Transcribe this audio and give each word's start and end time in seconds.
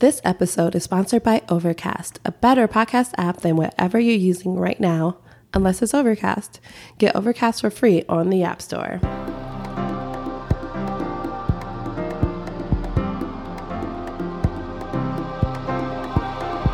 This 0.00 0.22
episode 0.24 0.74
is 0.74 0.84
sponsored 0.84 1.22
by 1.22 1.42
Overcast, 1.50 2.20
a 2.24 2.32
better 2.32 2.66
podcast 2.66 3.12
app 3.18 3.42
than 3.42 3.56
whatever 3.56 4.00
you're 4.00 4.14
using 4.14 4.54
right 4.54 4.80
now, 4.80 5.18
unless 5.52 5.82
it's 5.82 5.92
Overcast. 5.92 6.58
Get 6.96 7.14
Overcast 7.14 7.60
for 7.60 7.68
free 7.68 8.04
on 8.08 8.30
the 8.30 8.42
App 8.42 8.62
Store. 8.62 8.98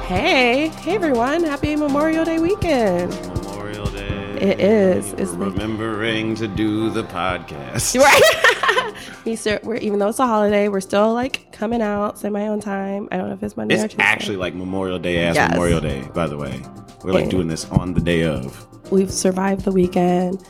Hey, 0.05 0.69
hey 0.69 0.95
everyone, 0.95 1.43
happy 1.43 1.75
Memorial 1.75 2.25
Day 2.25 2.39
weekend. 2.39 3.11
Memorial 3.43 3.87
Day. 3.87 4.39
It 4.41 4.61
is. 4.61 5.15
It's 5.15 5.33
remembering 5.33 6.37
to 6.37 6.47
do 6.47 6.91
the 6.91 7.03
podcast. 7.03 7.99
Right. 8.01 8.95
we 9.25 9.37
we're, 9.65 9.77
even 9.79 9.99
though 9.99 10.11
it's 10.11 10.21
a 10.21 10.27
holiday, 10.29 10.69
we're 10.69 10.81
still 10.81 11.13
like 11.13 11.46
coming 11.57 11.83
out, 11.83 12.19
say 12.19 12.29
my 12.29 12.47
own 12.49 12.61
time. 12.61 13.09
I 13.11 13.17
don't 13.17 13.29
know 13.29 13.35
if 13.35 13.43
it's 13.43 13.57
Monday 13.57 13.81
or 13.81 13.85
It's 13.85 13.95
actually 13.99 14.37
like 14.37 14.55
Memorial 14.55 14.99
Day 14.99 15.25
as 15.27 15.35
Yes. 15.37 15.51
Memorial 15.51 15.81
Day, 15.81 16.03
by 16.15 16.27
the 16.27 16.37
way. 16.37 16.63
We're 17.03 17.13
like 17.13 17.25
Yeah. 17.25 17.31
doing 17.31 17.49
this 17.49 17.65
on 17.71 17.95
the 17.95 18.01
day 18.01 18.25
of. 18.25 18.67
we've 18.93 19.11
survived 19.11 19.65
the 19.65 19.73
weekend. 19.73 20.43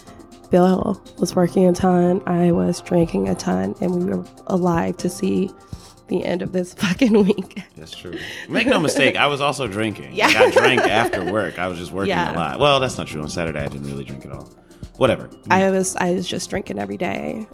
Bill 0.50 1.00
was 1.18 1.34
working 1.34 1.66
a 1.66 1.72
ton. 1.72 2.20
I 2.26 2.52
was 2.52 2.80
drinking 2.82 3.28
a 3.28 3.34
ton, 3.34 3.74
and 3.80 3.94
we 3.94 4.04
were 4.04 4.24
alive 4.46 4.96
to 4.98 5.08
see 5.08 5.50
the 6.08 6.24
end 6.24 6.40
of 6.42 6.52
this 6.52 6.72
fucking 6.82 7.24
week. 7.24 7.62
That's 7.76 7.90
true. 7.96 8.14
Make 8.48 8.66
no 8.68 8.78
mistake, 8.78 9.16
I 9.16 9.26
was 9.26 9.40
also 9.40 9.66
drinking. 9.66 10.10
Yeah. 10.14 10.26
Like, 10.28 10.36
I 10.36 10.50
drank 10.50 10.80
after 10.82 11.24
work. 11.32 11.58
I 11.58 11.66
was 11.66 11.78
just 11.78 11.90
working 11.92 12.10
Yeah. 12.10 12.32
a 12.32 12.36
lot. 12.36 12.60
Well, 12.60 12.78
that's 12.78 12.96
not 12.98 13.06
true. 13.08 13.22
On 13.22 13.28
Saturday, 13.28 13.58
I 13.60 13.66
didn't 13.68 13.86
really 13.88 14.04
drink 14.04 14.24
at 14.26 14.32
all. 14.32 14.48
Whatever. 14.98 15.28
I 15.50 15.68
was 15.70 15.96
I 15.96 16.12
was 16.12 16.26
just 16.28 16.48
drinking 16.48 16.78
every 16.78 16.96
day. 16.96 17.46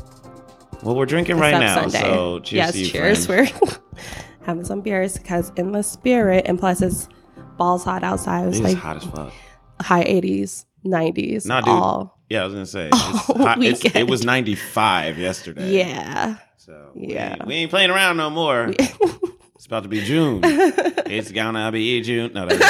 Well, 0.83 0.97
we're 0.97 1.07
drinking 1.07 1.39
right 1.39 1.53
now. 1.59 1.85
except 1.85 2.05
So 2.05 2.41
cheers 2.41 2.57
yes, 2.57 2.73
to 2.73 2.79
you, 2.81 2.87
cheers. 2.87 3.27
friend. 3.27 3.53
We're 3.63 3.69
having 4.47 4.65
some 4.65 4.81
beers 4.81 5.17
because 5.17 5.53
in 5.57 5.73
the 5.73 5.83
spirit, 5.83 6.47
and 6.47 6.59
plus 6.59 6.83
it's 6.83 7.09
balls 7.57 7.85
hot 7.85 8.03
outside. 8.03 8.49
It's 8.49 8.59
It's 8.59 8.65
like 8.67 8.77
hot 8.77 8.97
as 8.97 9.05
fuck. 9.05 9.33
high 9.81 10.05
80s, 10.05 10.65
90s. 10.85 11.47
Nah, 11.47 11.61
dude. 11.61 11.69
all. 11.69 12.19
Yeah, 12.29 12.43
I 12.43 12.45
was 12.47 12.55
gonna 12.55 12.67
say 12.67 12.89
it's 12.93 12.99
hot. 13.27 13.63
It 13.63 14.09
was 14.09 14.25
95 14.25 15.19
yesterday. 15.19 15.71
Yeah. 15.71 16.37
So 16.57 16.91
we 16.95 17.15
Yeah. 17.15 17.33
ain't, 17.35 17.47
we 17.47 17.55
ain't 17.55 17.71
playing 17.71 17.91
around 17.91 18.17
no 18.17 18.31
more. 18.31 18.73
it's 18.79 19.67
about 19.67 19.83
to 19.85 19.89
be 19.89 20.01
June. 20.05 20.41
it's 20.45 21.31
gonna 21.31 21.71
be 21.73 22.01
June. 22.01 22.33
No, 22.33 22.47
that's 22.47 22.63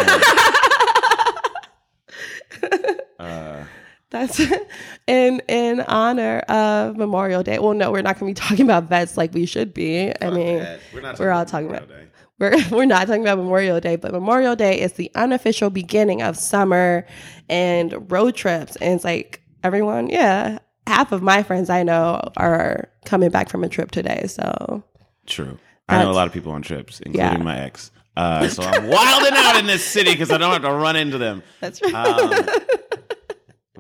uh, 3.19 3.65
That's 4.13 4.39
in 5.09 5.41
in 5.49 5.81
honor 5.81 6.39
of 6.49 6.97
Memorial 6.97 7.43
Day. 7.43 7.59
Well, 7.59 7.75
no, 7.75 7.91
we're 7.91 8.03
not 8.03 8.19
going 8.21 8.33
to 8.35 8.41
be 8.41 8.47
talking 8.49 8.65
about 8.67 8.85
vets 8.85 9.17
like 9.17 9.35
we 9.35 9.47
should 9.47 9.75
be. 9.75 10.13
I 10.23 10.31
mean, 10.31 10.65
we're 10.95 11.01
not. 11.01 11.19
we're 11.19 11.31
all 11.31 11.45
talking 11.45 11.69
about- 11.71 11.89
Day. 11.89 12.07
we're 12.39 12.57
we're 12.71 12.85
not 12.87 13.07
talking 13.07 13.23
about 13.23 13.39
Memorial 13.39 13.81
Day, 13.81 13.97
but 13.97 14.13
Memorial 14.13 14.55
Day 14.55 14.81
is 14.81 14.93
the 14.95 15.11
unofficial 15.15 15.71
beginning 15.71 16.23
of 16.23 16.37
summer 16.37 17.07
and 17.49 18.11
road 18.13 18.35
trips. 18.37 18.77
And 18.77 18.95
it's 18.95 19.05
like 19.05 19.43
everyone, 19.65 20.09
yeah, 20.09 20.59
half 20.87 21.13
of 21.13 21.23
my 21.23 21.43
friends 21.43 21.71
I 21.71 21.83
know 21.83 22.21
are 22.37 22.89
coming 23.05 23.31
back 23.31 23.49
from 23.49 23.65
a 23.65 23.69
trip 23.69 23.91
today. 23.93 24.27
So 24.29 24.83
True. 25.27 25.59
I 25.89 26.03
know 26.03 26.11
a 26.11 26.13
lot 26.13 26.27
of 26.27 26.33
people 26.33 26.53
on 26.53 26.63
trips, 26.63 27.01
including 27.01 27.39
Yeah. 27.39 27.43
my 27.45 27.61
ex. 27.61 27.91
Uh, 28.17 28.47
so 28.49 28.63
I'm 28.63 28.89
wilding 28.89 29.33
out 29.35 29.59
in 29.59 29.67
this 29.67 29.85
city 29.85 30.13
because 30.13 30.31
I 30.31 30.37
don't 30.39 30.53
have 30.53 30.63
to 30.63 30.73
run 30.73 30.97
into 30.97 31.17
them. 31.19 31.43
that's 31.61 31.81
right. 31.83 31.95
Um, 31.95 32.45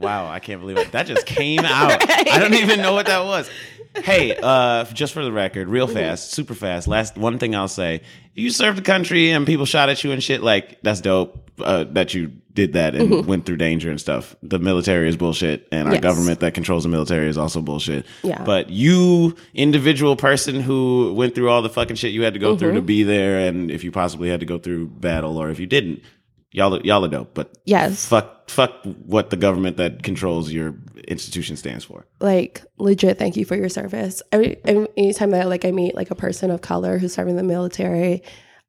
wow, 0.02 0.28
I 0.28 0.40
can't 0.40 0.60
believe 0.60 0.78
it. 0.78 0.92
That 0.92 1.06
just 1.06 1.24
came 1.26 1.60
out. 1.64 1.98
I 2.10 2.38
don't 2.38 2.54
even 2.54 2.80
know 2.80 2.92
what 2.92 3.06
that 3.06 3.24
was. 3.24 3.48
Hey, 3.94 4.34
uh, 4.42 4.84
just 4.84 5.12
for 5.12 5.22
the 5.22 5.32
record, 5.32 5.68
real 5.68 5.86
Mm-hmm. 5.86 5.96
fast, 5.96 6.30
super 6.32 6.54
fast. 6.54 6.88
Last 6.88 7.16
one 7.18 7.38
thing 7.38 7.54
I'll 7.54 7.68
say: 7.68 8.00
you 8.34 8.48
served 8.50 8.78
the 8.78 8.82
country 8.82 9.30
and 9.30 9.46
people 9.46 9.66
shot 9.66 9.88
at 9.90 10.02
you 10.02 10.12
and 10.12 10.22
shit. 10.22 10.42
Like 10.42 10.80
that's 10.82 11.02
dope 11.02 11.50
uh, 11.62 11.84
that 11.90 12.14
you 12.14 12.32
did 12.54 12.72
that 12.74 12.94
and 12.94 13.26
went 13.26 13.44
through 13.44 13.56
danger 13.58 13.90
and 13.90 14.00
stuff. 14.00 14.34
The 14.42 14.58
military 14.58 15.08
is 15.10 15.16
bullshit, 15.18 15.68
and 15.70 15.80
our 15.80 15.84
Mm-hmm. 15.86 15.92
Yes. 15.94 16.02
government 16.02 16.40
that 16.40 16.54
controls 16.54 16.84
the 16.84 16.88
military 16.88 17.28
is 17.28 17.36
also 17.36 17.60
bullshit. 17.60 18.06
Yeah. 18.22 18.42
But 18.44 18.70
you, 18.70 19.36
individual 19.52 20.16
person 20.16 20.60
who 20.60 21.12
went 21.14 21.34
through 21.34 21.50
all 21.50 21.60
the 21.60 21.68
fucking 21.70 21.96
shit 21.96 22.12
you 22.12 22.22
had 22.22 22.32
to 22.32 22.40
go 22.40 22.56
through 22.56 22.72
to 22.72 22.78
Mm-hmm. 22.78 22.86
be 22.86 23.02
there, 23.02 23.46
and 23.46 23.70
if 23.70 23.84
you 23.84 23.92
possibly 23.92 24.30
had 24.30 24.40
to 24.40 24.46
go 24.46 24.58
through 24.58 24.86
battle, 24.88 25.36
or 25.36 25.50
if 25.50 25.60
you 25.60 25.66
didn't, 25.66 26.02
y'all, 26.52 26.74
are- 26.76 26.80
y'all 26.82 27.04
are 27.04 27.08
dope. 27.08 27.34
But 27.34 27.52
yes, 27.64 28.06
fuck 28.06 28.48
fuck 28.50 28.72
what 29.06 29.30
the 29.30 29.36
government 29.36 29.76
that 29.78 30.02
controls 30.02 30.52
your 30.52 30.74
institution 31.08 31.56
stands 31.56 31.84
for. 31.84 32.06
like 32.20 32.62
legit. 32.78 33.18
Thank 33.18 33.36
you 33.36 33.44
for 33.44 33.56
your 33.56 33.68
service. 33.68 34.22
Every 34.32 34.58
anytime 34.96 35.30
that 35.30 35.48
like 35.48 35.64
I 35.64 35.70
meet 35.72 35.94
like 35.94 36.10
a 36.10 36.14
person 36.14 36.50
of 36.50 36.60
color 36.60 36.98
who's 36.98 37.12
serving 37.14 37.36
the 37.36 37.42
military, 37.42 38.22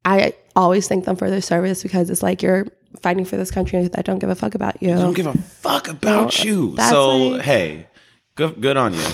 I 0.04 0.34
always 0.56 0.88
thank 0.88 1.04
them 1.04 1.16
for 1.16 1.30
their 1.30 1.40
service 1.42 1.82
because 1.82 2.10
it's 2.10 2.22
like 2.22 2.42
you're 2.42 2.66
fighting 3.02 3.24
for 3.24 3.36
this 3.36 3.50
country 3.50 3.86
that 3.88 4.04
don't 4.04 4.18
give 4.18 4.30
a 4.30 4.34
fuck 4.34 4.54
about 4.54 4.82
you. 4.82 4.92
I 4.92 4.96
don't 4.96 5.14
give 5.14 5.26
a 5.26 5.32
fuck 5.36 5.88
about 5.88 6.36
No, 6.38 6.44
you. 6.44 6.76
So 6.90 7.16
like- 7.16 7.42
hey, 7.42 7.86
good 8.36 8.60
good 8.60 8.76
on 8.76 8.94
you. 8.94 9.04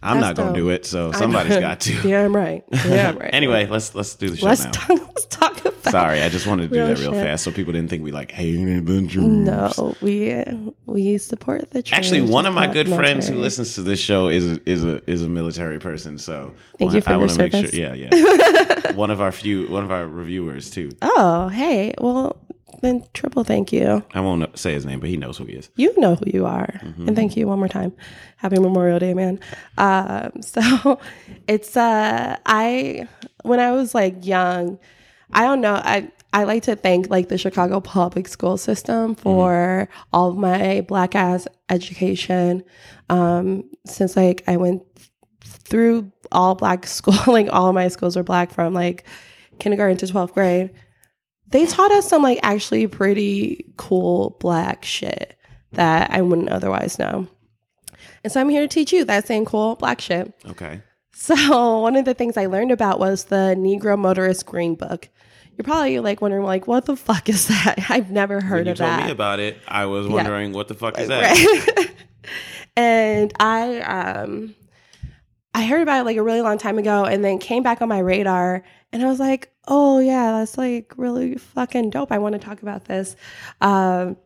I'm 0.00 0.20
not 0.20 0.36
gonna 0.36 0.50
dope. 0.50 0.56
do 0.56 0.68
it, 0.70 0.86
so 0.86 1.10
somebody's 1.10 1.56
got 1.58 1.80
to. 1.80 2.02
Damn 2.02 2.34
right. 2.34 2.62
Damn 2.70 3.18
right. 3.18 3.30
Anyway, 3.34 3.66
let's 3.66 3.94
let's 3.96 4.14
do 4.14 4.30
the 4.30 4.36
show 4.38 4.46
let's 4.46 4.64
now. 4.64 4.70
talk, 4.70 4.90
let's 4.90 5.24
talk 5.26 5.60
about. 5.60 5.74
Sorry, 5.90 6.22
I 6.22 6.28
just 6.28 6.46
wanted 6.46 6.68
to 6.68 6.68
do 6.68 6.74
Real 6.80 6.86
that 6.88 6.98
real 6.98 7.12
shit. 7.12 7.22
fast 7.24 7.44
so 7.44 7.50
people 7.50 7.72
didn't 7.72 7.90
think 7.90 8.02
we 8.02 8.12
like 8.12 8.30
hating 8.30 8.68
adventures. 8.68 9.22
No, 9.24 9.96
we 10.00 10.42
we 10.86 11.18
support 11.18 11.70
the. 11.70 11.82
troops. 11.82 11.92
Actually, 11.98 12.22
one 12.22 12.46
of 12.46 12.54
my 12.54 12.66
good 12.66 12.88
friends 12.88 13.28
who 13.28 13.36
listens 13.36 13.74
to 13.76 13.82
this 13.82 14.00
show 14.00 14.28
is 14.28 14.44
a, 14.52 14.60
is 14.68 14.84
a 14.84 15.02
is 15.10 15.22
a 15.22 15.28
military 15.28 15.78
person. 15.78 16.18
So 16.18 16.54
Thank 16.78 16.92
you 16.94 17.00
for 17.00 17.10
I 17.10 17.12
your 17.18 17.20
wanna 17.26 17.38
make 17.38 17.52
sure. 17.52 17.64
Yeah, 17.72 17.94
yeah. 17.94 18.92
one 18.94 19.10
of 19.10 19.20
our 19.20 19.32
few, 19.32 19.66
one 19.68 19.84
of 19.84 19.90
our 19.90 20.06
reviewers 20.06 20.70
too. 20.70 20.90
Oh, 21.02 21.48
hey. 21.48 21.94
Well, 21.98 22.36
then 22.80 23.04
triple 23.12 23.42
thank 23.44 23.72
you. 23.72 24.04
I 24.14 24.20
won't 24.20 24.56
say 24.58 24.72
his 24.72 24.86
name, 24.86 25.00
but 25.00 25.08
he 25.08 25.16
knows 25.16 25.36
who 25.38 25.44
he 25.46 25.54
is. 25.54 25.68
You 25.76 25.98
know 26.00 26.14
who 26.14 26.24
you 26.32 26.46
are, 26.46 26.68
Mm-hmm. 26.82 27.08
and 27.08 27.16
thank 27.16 27.36
you 27.36 27.48
one 27.48 27.58
more 27.58 27.68
time. 27.68 27.92
Happy 28.36 28.58
Memorial 28.58 28.98
Day, 29.00 29.14
man. 29.14 29.40
Um, 29.78 30.30
so 30.42 31.00
it's 31.48 31.76
uh, 31.76 32.36
I 32.46 33.08
when 33.42 33.58
I 33.60 33.72
was 33.72 33.94
like 33.94 34.24
young, 34.24 34.78
I 35.32 35.44
don't 35.44 35.60
know. 35.60 35.74
I 35.74 36.10
I 36.32 36.44
like 36.44 36.64
to 36.64 36.76
thank 36.76 37.08
like 37.08 37.28
the 37.28 37.38
Chicago 37.38 37.80
public 37.80 38.28
school 38.28 38.56
system 38.56 39.14
for 39.14 39.88
all 40.12 40.30
of 40.30 40.36
my 40.36 40.82
black 40.82 41.14
ass 41.14 41.46
education. 41.70 42.64
Um, 43.08 43.64
since 43.86 44.16
like 44.16 44.44
I 44.46 44.56
went 44.56 44.82
through 45.40 46.12
all 46.30 46.54
black 46.54 46.86
school, 46.98 47.18
like 47.26 47.48
all 47.50 47.68
of 47.68 47.74
my 47.74 47.88
schools 47.88 48.16
were 48.16 48.22
black 48.22 48.52
from 48.52 48.74
like 48.74 49.04
kindergarten 49.58 49.96
to 49.98 50.06
12th 50.06 50.32
grade. 50.32 50.70
They 51.50 51.64
taught 51.66 51.92
us 51.92 52.06
some 52.06 52.22
like 52.22 52.40
actually 52.42 52.86
pretty 52.86 53.72
cool 53.78 54.36
black 54.38 54.84
shit 54.84 55.34
that 55.72 56.10
I 56.10 56.20
wouldn't 56.20 56.50
otherwise 56.50 56.98
know. 56.98 57.26
And 58.22 58.32
so 58.32 58.40
I'm 58.40 58.48
here 58.50 58.62
to 58.62 58.68
teach 58.68 58.92
you 58.92 59.04
that 59.06 59.26
same 59.26 59.46
cool 59.46 59.76
black 59.76 60.00
shit. 60.00 60.32
Okay. 60.46 60.82
So 61.18 61.78
one 61.80 61.96
of 61.96 62.04
the 62.04 62.14
things 62.14 62.36
I 62.36 62.46
learned 62.46 62.70
about 62.70 63.00
was 63.00 63.24
the 63.24 63.56
Negro 63.58 63.98
Motorist 63.98 64.46
Green 64.46 64.76
Book. 64.76 65.08
You're 65.56 65.64
probably 65.64 65.98
like 65.98 66.20
wondering, 66.20 66.44
like, 66.44 66.68
what 66.68 66.84
the 66.84 66.96
fuck 66.96 67.28
is 67.28 67.48
that? 67.48 67.86
I've 67.90 68.12
never 68.12 68.40
heard 68.40 68.58
When 68.58 68.66
you 68.66 68.72
of 68.72 68.78
told 68.78 68.90
that. 68.90 69.06
me 69.06 69.10
about 69.10 69.40
it, 69.40 69.58
I 69.66 69.86
was 69.86 70.06
wondering 70.06 70.52
what 70.52 70.68
the 70.68 70.74
fuck 70.74 70.96
is 70.96 71.08
that? 71.08 71.76
Right. 71.76 71.94
and 72.76 73.32
I 73.40 73.80
um 73.80 74.54
I 75.54 75.66
heard 75.66 75.82
about 75.82 76.02
it 76.02 76.04
like 76.04 76.16
a 76.16 76.22
really 76.22 76.40
long 76.40 76.56
time 76.56 76.78
ago 76.78 77.04
and 77.04 77.24
then 77.24 77.38
came 77.38 77.64
back 77.64 77.82
on 77.82 77.88
my 77.88 77.98
radar 77.98 78.62
and 78.92 79.02
I 79.02 79.06
was 79.06 79.18
like, 79.18 79.52
"Oh 79.66 79.98
yeah, 79.98 80.38
that's 80.38 80.56
like 80.56 80.94
really 80.96 81.34
fucking 81.34 81.90
dope. 81.90 82.12
I 82.12 82.18
want 82.18 82.34
to 82.34 82.38
talk 82.38 82.62
about 82.62 82.84
this." 82.84 83.16
Um 83.60 84.16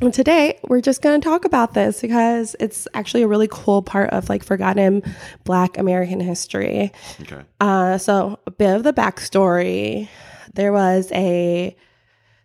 and 0.00 0.12
today 0.12 0.58
we're 0.68 0.80
just 0.80 1.02
going 1.02 1.20
to 1.20 1.24
talk 1.24 1.44
about 1.44 1.74
this 1.74 2.00
because 2.00 2.56
it's 2.60 2.88
actually 2.94 3.22
a 3.22 3.28
really 3.28 3.48
cool 3.50 3.82
part 3.82 4.10
of 4.10 4.28
like 4.28 4.42
forgotten 4.42 5.02
black 5.44 5.78
American 5.78 6.20
history. 6.20 6.92
Okay. 7.22 7.42
Uh, 7.60 7.98
so 7.98 8.38
a 8.46 8.50
bit 8.50 8.74
of 8.74 8.82
the 8.82 8.92
backstory. 8.92 10.08
There 10.54 10.72
was 10.72 11.10
a 11.12 11.76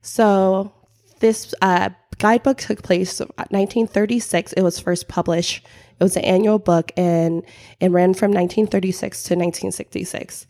so 0.02 0.74
this 1.20 1.54
uh, 1.62 1.90
guidebook 2.18 2.58
took 2.60 2.82
place 2.84 3.20
1936. 3.20 4.54
It 4.54 4.62
was 4.62 4.80
first 4.80 5.08
published. 5.08 5.66
It 6.00 6.04
was 6.04 6.16
an 6.16 6.24
annual 6.24 6.60
book 6.60 6.92
and 6.96 7.44
it 7.80 7.92
ran 7.92 8.14
from 8.14 8.32
1936 8.32 9.24
to 9.24 9.34
1966. 9.36 10.48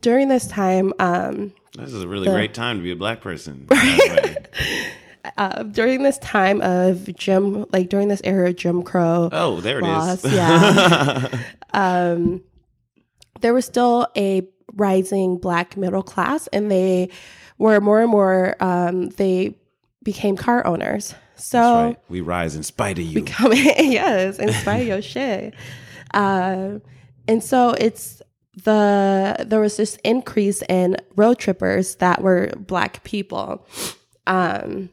During 0.00 0.28
this 0.28 0.46
time, 0.48 0.92
um, 0.98 1.52
This 1.78 1.92
is 1.92 2.02
a 2.02 2.08
really 2.08 2.24
The- 2.26 2.32
great 2.32 2.54
time 2.54 2.78
to 2.78 2.82
be 2.82 2.90
a 2.90 2.96
black 2.96 3.20
person. 3.20 3.68
by 5.24 5.30
the 5.36 5.42
way. 5.42 5.60
uh, 5.60 5.62
during 5.64 6.02
this 6.02 6.18
time 6.18 6.60
of 6.62 7.14
Jim, 7.16 7.66
like 7.72 7.88
during 7.88 8.08
this 8.08 8.20
era 8.24 8.50
of 8.50 8.56
Jim 8.56 8.82
Crow, 8.82 9.28
Oh, 9.32 9.60
there 9.60 9.80
it 9.80 9.86
is. 9.86 10.24
Yeah. 10.24 11.28
um, 11.72 12.42
there 13.40 13.54
was 13.54 13.64
still 13.64 14.06
a 14.16 14.46
rising 14.74 15.36
black 15.38 15.76
middle 15.76 16.02
class, 16.02 16.46
and 16.48 16.70
they 16.70 17.10
were 17.58 17.80
more 17.80 18.00
and 18.00 18.10
more. 18.10 18.56
Um, 18.60 19.08
they 19.10 19.56
became 20.02 20.36
car 20.36 20.66
owners. 20.66 21.14
So 21.36 21.58
That's 21.58 21.96
right. 21.96 21.98
We 22.08 22.20
rise 22.20 22.54
in 22.54 22.62
spite 22.62 22.98
of 22.98 23.04
you. 23.04 23.22
becoming 23.22 23.58
yes, 23.64 24.38
in 24.38 24.52
spite 24.52 24.82
of 24.82 24.86
your 24.88 25.02
shit. 25.02 25.54
Uh, 26.14 26.78
and 27.26 27.42
so 27.42 27.70
it's 27.70 28.22
the 28.64 29.36
there 29.46 29.60
was 29.60 29.76
this 29.76 29.96
increase 30.04 30.62
in 30.68 30.96
road 31.16 31.38
trippers 31.38 31.96
that 31.96 32.20
were 32.22 32.52
black 32.58 33.02
people. 33.02 33.66
Um, 34.26 34.90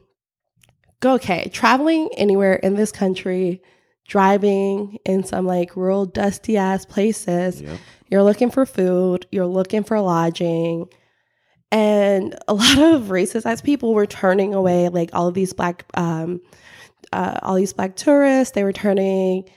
go 1.00 1.14
okay, 1.16 1.50
traveling 1.54 2.10
anywhere 2.18 2.56
in 2.56 2.76
this 2.76 2.92
country, 2.92 3.62
driving 4.08 4.98
in 5.06 5.24
some 5.24 5.46
like 5.46 5.76
rural, 5.76 6.06
dusty 6.06 6.58
ass 6.58 6.86
places. 6.86 7.62
Yep. 7.62 7.80
You're 8.10 8.24
looking 8.24 8.50
for 8.52 8.66
food. 8.66 9.28
You're 9.32 9.46
looking 9.46 9.84
for 9.84 10.00
lodging. 10.02 10.88
And 11.72 12.38
a 12.48 12.54
lot 12.56 12.78
of 12.78 13.04
racist 13.04 13.46
ass 13.46 13.62
people 13.62 13.94
were 13.94 14.08
turning 14.08 14.54
away 14.54 14.90
like 14.90 15.12
all 15.14 15.28
of 15.28 15.34
these 15.34 15.54
black 15.54 15.86
um 15.94 16.42
uh, 17.12 17.40
all 17.42 17.56
these 17.56 17.74
black 17.74 17.96
tourists. 17.96 18.54
They 18.54 18.64
were 18.64 18.74
turning 18.74 19.50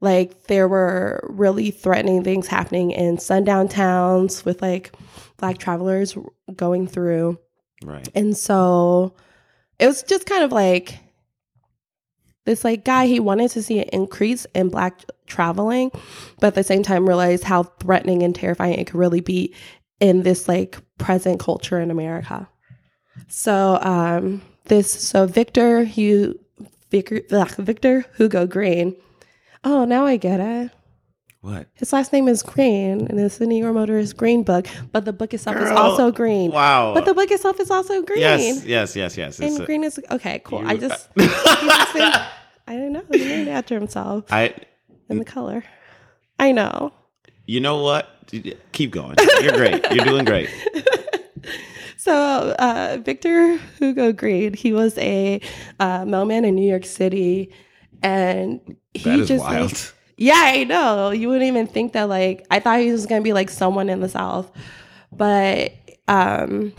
like 0.00 0.44
there 0.44 0.68
were 0.68 1.26
really 1.28 1.70
threatening 1.70 2.22
things 2.22 2.46
happening 2.46 2.90
in 2.90 3.18
sundown 3.18 3.68
towns 3.68 4.44
with 4.44 4.62
like 4.62 4.94
black 5.38 5.58
travelers 5.58 6.16
going 6.54 6.86
through. 6.86 7.38
Right. 7.82 8.08
And 8.14 8.36
so 8.36 9.14
it 9.78 9.86
was 9.86 10.02
just 10.02 10.26
kind 10.26 10.44
of 10.44 10.52
like 10.52 10.98
this 12.44 12.64
like 12.64 12.84
guy 12.84 13.06
he 13.06 13.20
wanted 13.20 13.50
to 13.50 13.62
see 13.62 13.78
an 13.78 13.88
increase 13.92 14.46
in 14.54 14.70
black 14.70 15.04
traveling, 15.26 15.90
but 16.40 16.48
at 16.48 16.54
the 16.54 16.64
same 16.64 16.82
time 16.82 17.06
realized 17.06 17.44
how 17.44 17.64
threatening 17.64 18.22
and 18.22 18.34
terrifying 18.34 18.78
it 18.78 18.86
could 18.86 18.98
really 18.98 19.20
be 19.20 19.54
in 20.00 20.22
this 20.22 20.48
like 20.48 20.78
present 20.96 21.40
culture 21.40 21.78
in 21.78 21.90
America. 21.90 22.48
So 23.28 23.78
um 23.82 24.42
this 24.64 24.90
so 24.90 25.26
Victor 25.26 25.84
Victor, 26.90 27.20
Victor 27.58 28.06
Hugo 28.16 28.46
Green. 28.46 28.96
Oh, 29.64 29.84
now 29.84 30.06
I 30.06 30.16
get 30.16 30.40
it. 30.40 30.70
What? 31.48 31.66
His 31.74 31.92
last 31.94 32.12
name 32.12 32.28
is 32.28 32.42
Green, 32.42 33.06
and 33.06 33.18
it's 33.18 33.38
the 33.38 33.46
Negro 33.46 33.72
Motorist 33.72 34.16
Green 34.16 34.42
book. 34.42 34.66
But 34.92 35.04
the 35.06 35.12
book 35.14 35.32
itself 35.32 35.56
is 35.56 35.70
also 35.70 36.10
green. 36.12 36.50
Wow. 36.50 36.92
But 36.94 37.06
the 37.06 37.14
book 37.14 37.30
itself 37.30 37.58
is 37.58 37.70
also 37.70 38.02
green. 38.02 38.20
yes, 38.20 38.64
yes, 38.66 38.94
yes, 38.94 39.16
yes. 39.16 39.40
It's 39.40 39.54
And 39.54 39.62
a- 39.62 39.66
green 39.66 39.82
is 39.84 39.98
okay. 40.10 40.40
Cool. 40.44 40.62
You- 40.62 40.68
I 40.68 40.76
just, 40.76 41.08
just 41.16 41.46
I 41.46 42.26
don't 42.76 42.92
know. 42.92 43.02
He 43.12 43.18
named 43.24 43.48
after 43.48 43.74
himself 43.74 44.24
I. 44.30 44.54
in 45.08 45.18
the 45.18 45.24
color. 45.24 45.64
I 46.38 46.52
know. 46.52 46.92
You 47.46 47.60
know 47.60 47.82
what? 47.82 48.06
Keep 48.72 48.90
going. 48.90 49.16
You're 49.40 49.52
great. 49.52 49.82
You're 49.90 50.04
doing 50.04 50.24
great. 50.26 50.50
So 52.00 52.14
uh, 52.58 52.98
Victor 53.04 53.56
Hugo 53.80 54.12
Green, 54.12 54.54
he 54.54 54.72
was 54.72 54.96
a 54.98 55.40
uh, 55.80 56.04
mailman 56.04 56.44
in 56.44 56.54
New 56.54 56.66
York 56.66 56.84
City, 56.86 57.52
and 58.02 58.60
he 58.94 59.02
That 59.10 59.18
is 59.18 59.28
just 59.28 59.44
like- 59.44 59.52
wild. 59.60 59.92
Yeah, 60.18 60.34
I 60.36 60.64
know. 60.64 61.10
You 61.10 61.28
wouldn't 61.28 61.46
even 61.46 61.68
think 61.68 61.92
that. 61.92 62.08
Like, 62.08 62.44
I 62.50 62.58
thought 62.58 62.80
he 62.80 62.90
was 62.90 63.06
gonna 63.06 63.22
be 63.22 63.32
like 63.32 63.48
someone 63.48 63.88
in 63.88 64.00
the 64.00 64.08
South, 64.08 64.50
but 65.12 65.72
um, 66.08 66.72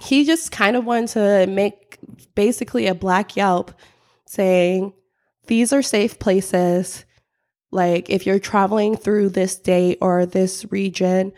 he 0.00 0.24
just 0.24 0.50
kind 0.50 0.76
of 0.76 0.84
wanted 0.84 1.08
to 1.10 1.46
make 1.46 1.98
basically 2.34 2.88
a 2.88 2.94
black 2.94 3.36
Yelp, 3.36 3.72
saying 4.26 4.92
these 5.46 5.72
are 5.72 5.82
safe 5.82 6.18
places. 6.18 7.04
Like, 7.70 8.10
if 8.10 8.26
you're 8.26 8.40
traveling 8.40 8.96
through 8.96 9.30
this 9.30 9.52
state 9.52 9.98
or 10.00 10.26
this 10.26 10.66
region, 10.72 11.32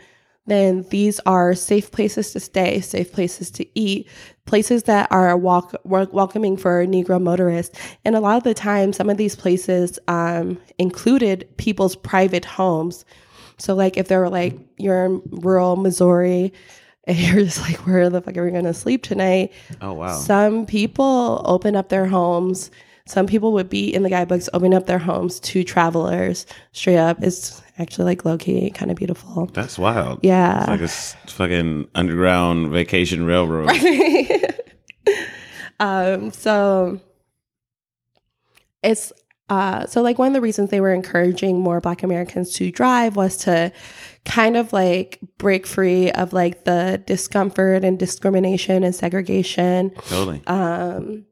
then 0.47 0.85
these 0.89 1.19
are 1.25 1.55
safe 1.55 1.91
places 1.91 2.31
to 2.33 2.39
stay, 2.39 2.79
safe 2.81 3.11
places 3.11 3.49
to 3.51 3.65
eat, 3.77 4.07
places 4.45 4.83
that 4.83 5.11
are 5.11 5.35
walk, 5.35 5.73
wel- 5.83 6.09
welcoming 6.11 6.55
for 6.55 6.85
Negro 6.85 7.21
motorists. 7.21 7.77
And 8.05 8.15
a 8.15 8.19
lot 8.19 8.37
of 8.37 8.43
the 8.43 8.53
time, 8.53 8.93
some 8.93 9.09
of 9.09 9.17
these 9.17 9.35
places 9.35 9.97
um, 10.07 10.59
included 10.77 11.47
people's 11.57 11.95
private 11.95 12.45
homes. 12.45 13.05
So, 13.57 13.73
like, 13.73 13.97
if 13.97 14.07
they 14.07 14.17
were 14.17 14.29
like, 14.29 14.57
you're 14.77 15.05
in 15.05 15.21
rural 15.31 15.77
Missouri 15.77 16.53
and 17.07 17.17
you're 17.19 17.43
just 17.43 17.61
like, 17.61 17.85
where 17.85 18.09
the 18.09 18.21
fuck 18.21 18.37
are 18.37 18.45
we 18.45 18.51
to 18.51 18.73
sleep 18.73 19.03
tonight? 19.03 19.51
Oh 19.81 19.93
wow. 19.93 20.17
Some 20.17 20.65
people 20.65 21.41
open 21.45 21.75
up 21.75 21.89
their 21.89 22.05
homes. 22.05 22.71
Some 23.07 23.27
people 23.27 23.53
would 23.53 23.69
be 23.69 23.93
in 23.93 24.03
the 24.03 24.09
guidebooks 24.09 24.49
open 24.53 24.73
up 24.73 24.87
their 24.87 24.99
homes 24.99 25.39
to 25.41 25.63
travelers 25.63 26.45
straight 26.71 26.97
up. 26.97 27.21
It's 27.21 27.61
actually 27.77 28.05
like 28.05 28.25
low 28.25 28.37
key, 28.37 28.69
kind 28.71 28.91
of 28.91 28.97
beautiful. 28.97 29.47
That's 29.47 29.77
wild. 29.77 30.19
Yeah. 30.23 30.59
It's 30.59 30.67
like 30.69 30.81
a 30.81 30.83
s- 30.83 31.15
fucking 31.27 31.87
underground 31.95 32.71
vacation 32.71 33.25
railroad. 33.25 33.69
um, 35.79 36.31
so 36.31 36.99
it's 38.83 39.11
uh, 39.49 39.85
so 39.85 40.01
like 40.01 40.17
one 40.17 40.29
of 40.29 40.33
the 40.33 40.41
reasons 40.41 40.71
they 40.71 40.81
were 40.81 40.93
encouraging 40.93 41.59
more 41.59 41.79
Black 41.79 42.01
Americans 42.01 42.51
to 42.53 42.71
drive 42.71 43.15
was 43.15 43.37
to 43.37 43.71
kind 44.25 44.57
of 44.57 44.73
like 44.73 45.19
break 45.37 45.67
free 45.67 46.11
of 46.13 46.33
like 46.33 46.63
the 46.63 47.03
discomfort 47.05 47.83
and 47.83 47.99
discrimination 47.99 48.83
and 48.83 48.95
segregation 48.95 49.91
Totally. 50.07 50.41
um, 50.47 51.25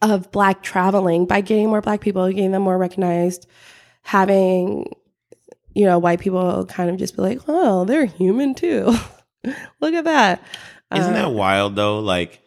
of 0.00 0.30
black 0.32 0.62
traveling 0.62 1.26
by 1.26 1.42
getting 1.42 1.68
more 1.68 1.82
black 1.82 2.00
people, 2.00 2.26
getting 2.30 2.52
them 2.52 2.62
more 2.62 2.78
recognized, 2.78 3.46
having 4.02 4.90
you 5.76 5.84
know 5.84 5.98
white 5.98 6.20
people 6.20 6.64
kind 6.66 6.88
of 6.90 6.96
just 6.96 7.14
be 7.16 7.22
like, 7.22 7.40
oh, 7.48 7.84
they're 7.84 8.06
human 8.06 8.54
too. 8.54 8.94
Look 9.80 9.94
at 9.94 10.04
that. 10.04 10.42
Isn't 10.94 11.14
Uh, 11.14 11.22
that 11.22 11.32
wild 11.32 11.76
though? 11.76 12.00
Like 12.00 12.40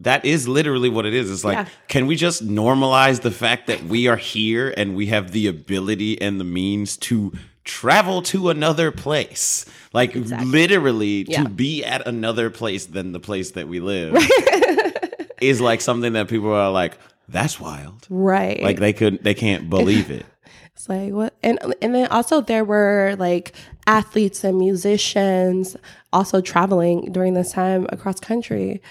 that 0.00 0.24
is 0.24 0.46
literally 0.48 0.88
what 0.90 1.06
it 1.06 1.14
is. 1.14 1.30
It's 1.30 1.44
like, 1.44 1.56
Yeah. 1.58 1.68
can 1.88 2.06
we 2.06 2.16
just 2.16 2.46
normalize 2.46 3.22
the 3.22 3.30
fact 3.30 3.66
that 3.68 3.84
we 3.84 4.06
are 4.08 4.16
here 4.16 4.72
and 4.76 4.94
we 4.96 5.06
have 5.06 5.30
the 5.32 5.46
ability 5.46 6.20
and 6.20 6.38
the 6.40 6.44
means 6.44 6.96
to 6.98 7.32
travel 7.64 8.20
to 8.22 8.50
another 8.50 8.90
place? 8.90 9.64
Like 9.92 10.14
Exactly. 10.16 10.48
literally 10.50 11.24
Yeah. 11.28 11.44
to 11.44 11.48
be 11.48 11.84
at 11.84 12.06
another 12.06 12.50
place 12.50 12.86
than 12.86 13.12
the 13.12 13.20
place 13.20 13.52
that 13.52 13.66
we 13.68 13.80
live 13.80 14.16
is 15.40 15.60
like 15.60 15.80
something 15.80 16.12
that 16.14 16.28
people 16.28 16.52
are 16.52 16.70
like, 16.70 16.98
that's 17.28 17.58
wild. 17.58 18.06
right? 18.10 18.62
Like 18.62 18.78
they 18.78 18.92
could 18.92 19.22
they 19.24 19.34
can't 19.34 19.70
believe 19.70 20.10
it. 20.10 20.26
It's 20.74 20.88
like 20.88 21.12
what 21.12 21.34
and 21.42 21.58
and 21.80 21.94
then 21.94 22.08
also 22.08 22.40
there 22.40 22.64
were 22.64 23.14
like 23.18 23.52
athletes 23.86 24.42
and 24.42 24.58
musicians 24.58 25.76
also 26.12 26.40
traveling 26.40 27.12
during 27.12 27.34
this 27.34 27.52
time 27.52 27.86
across 27.90 28.18
country. 28.18 28.82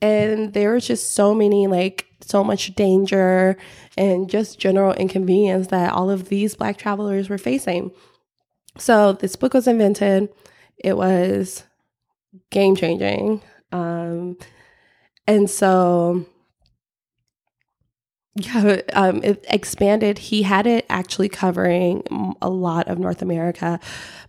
And 0.00 0.54
there 0.54 0.72
was 0.72 0.86
just 0.86 1.12
so 1.12 1.34
many 1.34 1.66
like 1.66 2.06
so 2.22 2.42
much 2.42 2.74
danger 2.74 3.58
and 3.98 4.30
just 4.30 4.58
general 4.58 4.94
inconvenience 4.94 5.66
that 5.68 5.92
all 5.92 6.08
of 6.10 6.30
these 6.30 6.54
black 6.54 6.78
travelers 6.78 7.28
were 7.28 7.38
facing. 7.38 7.90
So 8.78 9.12
this 9.12 9.36
book 9.36 9.52
was 9.52 9.68
invented. 9.68 10.30
It 10.78 10.96
was 10.96 11.64
game 12.50 12.76
changing. 12.76 13.42
Um 13.72 14.38
and 15.26 15.50
so 15.50 16.24
yeah, 18.40 18.80
um, 18.94 19.22
it 19.22 19.44
expanded. 19.48 20.18
He 20.18 20.42
had 20.42 20.66
it 20.66 20.86
actually 20.88 21.28
covering 21.28 22.02
a 22.42 22.48
lot 22.50 22.88
of 22.88 22.98
North 22.98 23.22
America, 23.22 23.78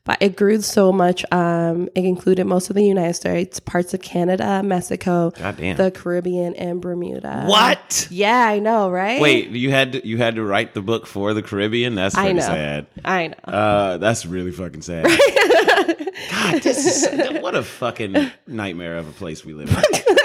but 0.04 0.18
it 0.22 0.36
grew 0.36 0.62
so 0.62 0.92
much. 0.92 1.24
Um, 1.32 1.88
it 1.96 2.06
included 2.06 2.46
most 2.46 2.70
of 2.70 2.76
the 2.76 2.84
United 2.84 3.14
States, 3.14 3.60
parts 3.60 3.94
of 3.94 4.02
Canada, 4.02 4.62
Mexico, 4.64 5.30
the 5.32 5.92
Caribbean, 5.94 6.56
and 6.56 6.82
Bermuda. 6.82 7.46
what? 7.46 8.08
Yeah, 8.10 8.46
I 8.48 8.60
know, 8.60 8.90
right? 8.90 9.22
Wait, 9.22 9.50
you 9.50 9.70
had 9.72 9.94
to, 9.94 10.08
you 10.08 10.18
had 10.18 10.36
to 10.36 10.44
write 10.44 10.74
the 10.74 10.82
book 10.82 11.06
for 11.08 11.34
the 11.34 11.44
Caribbean? 11.44 11.96
That's 11.96 12.16
I 12.18 12.32
know. 12.32 12.42
sad. 12.42 12.88
I 13.06 13.28
know. 13.28 13.54
Uh, 13.54 13.98
that's 13.98 14.26
really 14.26 14.52
fucking 14.52 14.82
sad. 14.82 15.06
God, 16.32 16.62
this 16.62 17.04
is 17.06 17.42
what 17.42 17.56
a 17.56 17.64
fucking 17.64 18.32
nightmare 18.48 18.98
of 18.98 19.08
a 19.08 19.12
place 19.12 19.46
we 19.46 19.54
live 19.54 19.70
in. 19.70 19.84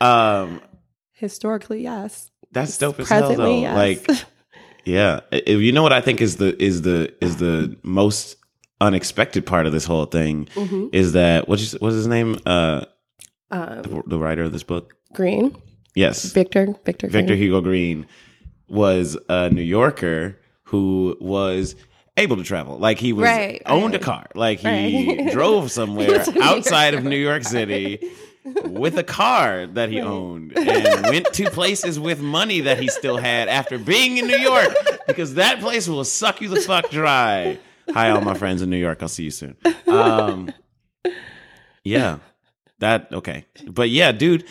Um, 0.00 0.60
Historically, 1.12 1.84
yes. 1.84 2.31
That's 2.52 2.76
dope 2.78 3.00
as 3.00 3.08
hell 3.08 3.34
though. 3.34 3.60
Yes. 3.60 3.76
Like, 4.08 4.18
yeah, 4.84 5.20
If 5.32 5.60
you 5.60 5.72
know 5.72 5.82
what 5.82 5.92
I 5.92 6.00
think 6.00 6.20
is 6.20 6.36
the 6.36 6.60
is 6.62 6.82
the 6.82 7.12
is 7.20 7.36
the 7.38 7.76
most 7.82 8.36
unexpected 8.80 9.46
part 9.46 9.66
of 9.66 9.72
this 9.72 9.84
whole 9.84 10.06
thing 10.06 10.46
Mhm. 10.54 10.90
is 10.92 11.12
that 11.12 11.48
what's 11.48 11.72
what's 11.80 11.94
his 11.94 12.06
name? 12.06 12.38
Uh, 12.44 12.84
um, 13.50 13.82
the, 13.82 14.02
the 14.06 14.18
writer 14.18 14.42
of 14.44 14.52
this 14.52 14.62
book. 14.62 14.94
Green, 15.12 15.54
Yes, 15.94 16.32
Victor, 16.32 16.74
Victor, 16.84 17.06
Victor 17.08 17.34
Green. 17.34 17.38
Hugo 17.42 17.60
Green 17.60 18.06
was 18.68 19.16
a 19.28 19.50
New 19.50 19.62
Yorker 19.62 20.38
who 20.64 21.16
was 21.20 21.76
able 22.16 22.36
to 22.38 22.42
travel. 22.44 22.78
Like 22.78 22.98
he 22.98 23.12
was 23.12 23.24
Right, 23.24 23.60
owned 23.66 23.92
right. 23.92 24.02
a 24.02 24.04
car. 24.04 24.26
Like 24.34 24.60
he 24.60 24.66
Right. 25.16 25.32
drove 25.32 25.70
somewhere 25.70 26.18
was 26.18 26.28
in 26.28 26.34
New 26.34 26.42
outside 26.42 26.94
of 26.94 27.04
New 27.04 27.16
York 27.16 27.44
City 27.44 27.98
with 28.44 28.98
a 28.98 29.04
car 29.04 29.66
that 29.66 29.88
he 29.90 30.00
owned 30.00 30.56
and 30.56 31.06
went 31.06 31.32
to 31.32 31.48
places 31.50 31.98
with 31.98 32.20
money 32.20 32.60
that 32.60 32.80
he 32.80 32.88
still 32.88 33.16
had 33.16 33.48
after 33.48 33.78
being 33.78 34.16
in 34.18 34.26
New 34.26 34.36
York 34.36 34.74
because 35.06 35.34
that 35.34 35.60
place 35.60 35.88
will 35.88 36.04
suck 36.04 36.40
you 36.40 36.48
the 36.48 36.60
fuck 36.60 36.90
dry. 36.90 37.58
Hi, 37.92 38.10
all 38.10 38.20
my 38.20 38.34
friends 38.34 38.62
in 38.62 38.70
New 38.70 38.76
York. 38.76 38.98
I'll 39.02 39.08
see 39.08 39.24
you 39.24 39.30
soon. 39.30 39.56
Um, 39.86 40.52
yeah, 41.84 42.18
that 42.78 43.12
okay, 43.12 43.44
but 43.66 43.90
yeah, 43.90 44.12
dude. 44.12 44.44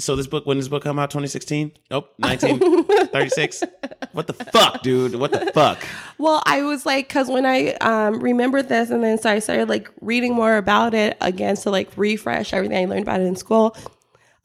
So 0.00 0.14
this 0.14 0.28
book, 0.28 0.46
when 0.46 0.58
this 0.58 0.68
book 0.68 0.84
come 0.84 0.98
out, 0.98 1.10
2016? 1.10 1.72
Nope, 1.90 2.14
19. 2.18 2.84
36? 3.12 3.64
What 4.12 4.26
the 4.26 4.32
fuck, 4.32 4.82
dude? 4.82 5.14
What 5.16 5.32
the 5.32 5.52
fuck? 5.52 5.78
Well, 6.18 6.42
I 6.46 6.62
was 6.62 6.86
like, 6.86 7.08
because 7.08 7.28
when 7.28 7.46
I 7.46 7.72
um, 7.74 8.20
remembered 8.20 8.68
this, 8.68 8.90
and 8.90 9.02
then 9.02 9.18
so 9.18 9.30
I 9.30 9.38
started 9.38 9.68
like 9.68 9.90
reading 10.00 10.34
more 10.34 10.56
about 10.56 10.94
it 10.94 11.16
again 11.20 11.56
to 11.56 11.70
like 11.70 11.90
refresh 11.96 12.52
everything 12.52 12.78
I 12.78 12.84
learned 12.88 13.02
about 13.02 13.20
it 13.20 13.24
in 13.24 13.36
school. 13.36 13.76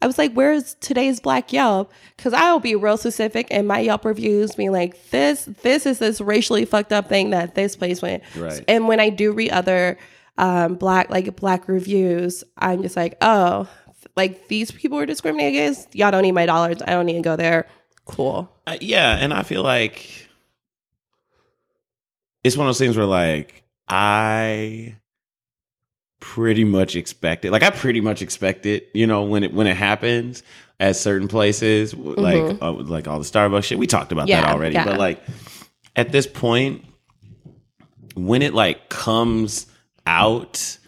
I 0.02 0.06
was 0.06 0.18
like, 0.18 0.34
where's 0.34 0.74
today's 0.80 1.18
Black 1.18 1.50
Yelp? 1.50 1.90
Because 2.16 2.34
I'll 2.34 2.60
be 2.60 2.74
real 2.74 2.98
specific 2.98 3.50
in 3.50 3.66
my 3.66 3.78
Yelp 3.78 4.04
reviews, 4.04 4.54
being 4.54 4.70
like, 4.70 5.10
this, 5.10 5.46
this 5.62 5.86
is 5.86 5.98
this 5.98 6.20
racially 6.20 6.66
fucked 6.66 6.92
up 6.92 7.08
thing 7.08 7.30
that 7.30 7.54
this 7.54 7.74
place 7.74 8.02
went. 8.02 8.22
Right. 8.36 8.62
And 8.68 8.86
when 8.86 9.00
I 9.00 9.08
do 9.08 9.32
read 9.32 9.50
other 9.50 9.96
um, 10.36 10.74
black 10.74 11.10
like 11.10 11.36
black 11.36 11.68
reviews, 11.68 12.44
I'm 12.58 12.82
just 12.82 12.96
like, 12.96 13.16
oh, 13.22 13.68
like 14.16 14.48
these 14.48 14.70
people 14.70 14.98
were 14.98 15.06
discriminated 15.06 15.54
against. 15.54 15.94
Y'all 15.94 16.10
don't 16.10 16.22
need 16.22 16.32
my 16.32 16.46
dollars. 16.46 16.82
I 16.82 16.90
don't 16.90 17.06
need 17.06 17.14
to 17.14 17.22
go 17.22 17.36
there. 17.36 17.66
Cool. 18.04 18.50
Uh, 18.66 18.76
yeah, 18.80 19.16
and 19.16 19.32
I 19.32 19.42
feel 19.42 19.62
like 19.62 20.28
it's 22.42 22.56
one 22.56 22.66
of 22.66 22.68
those 22.68 22.78
things 22.78 22.96
where 22.96 23.06
like 23.06 23.64
I 23.88 24.96
pretty 26.20 26.64
much 26.64 26.96
expect 26.96 27.44
it. 27.44 27.50
Like 27.50 27.62
I 27.62 27.70
pretty 27.70 28.00
much 28.00 28.22
expect 28.22 28.66
it, 28.66 28.90
you 28.94 29.06
know, 29.06 29.22
when 29.22 29.44
it 29.44 29.52
when 29.52 29.66
it 29.66 29.76
happens 29.76 30.42
at 30.80 30.96
certain 30.96 31.28
places, 31.28 31.92
w 31.92 32.14
like 32.16 32.62
uh, 32.62 32.72
like 32.72 33.08
all 33.08 33.18
the 33.18 33.24
Starbucks 33.24 33.64
shit. 33.64 33.78
We 33.78 33.86
talked 33.86 34.12
about 34.12 34.28
that 34.28 34.44
Mm-hmm. 34.44 34.54
Already, 34.54 34.74
yeah. 34.74 34.84
but 34.84 34.98
like 34.98 35.22
at 35.96 36.12
this 36.12 36.26
point 36.26 36.84
when 38.14 38.42
it 38.42 38.54
like 38.54 38.88
comes 38.88 39.66
out 40.06 40.78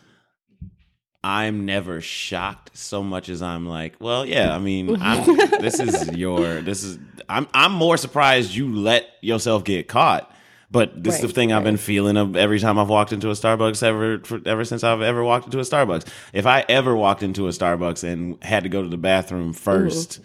I'm 1.27 1.67
never 1.67 2.01
shocked 2.01 2.77
so 2.79 3.03
much 3.03 3.29
as 3.29 3.43
I'm 3.43 3.67
like, 3.67 3.97
well, 3.99 4.25
yeah, 4.25 4.55
I 4.55 4.61
mean, 4.61 4.97
I'm, 5.03 5.37
this 5.61 5.81
is 5.81 6.13
your, 6.17 6.61
this 6.61 6.85
is, 6.85 7.01
I'm, 7.29 7.49
I'm 7.53 7.73
more 7.73 7.97
surprised 7.97 8.55
you 8.55 8.73
let 8.73 9.09
yourself 9.23 9.65
get 9.65 9.89
caught. 9.89 10.33
But 10.71 11.03
this 11.03 11.17
is 11.17 11.21
the 11.23 11.27
Right, 11.27 11.35
thing 11.35 11.53
I've 11.53 11.65
been 11.65 11.79
feeling 11.79 12.17
of 12.17 12.37
every 12.37 12.61
time 12.61 12.79
I've 12.79 12.89
walked 12.89 13.13
into 13.13 13.29
a 13.31 13.33
Starbucks 13.33 13.83
ever, 13.83 14.21
for, 14.21 14.41
ever 14.47 14.65
since 14.65 14.85
I've 14.85 15.03
ever 15.03 15.25
walked 15.25 15.47
into 15.47 15.59
a 15.59 15.63
Starbucks. 15.63 16.07
If 16.33 16.47
I 16.47 16.65
ever 16.69 16.95
walked 16.95 17.25
into 17.25 17.47
a 17.49 17.51
Starbucks 17.51 18.05
and 18.05 18.43
had 18.45 18.63
to 18.63 18.69
go 18.69 18.83
to 18.83 18.89
the 18.89 18.97
bathroom 18.97 19.53
1st 19.53 20.21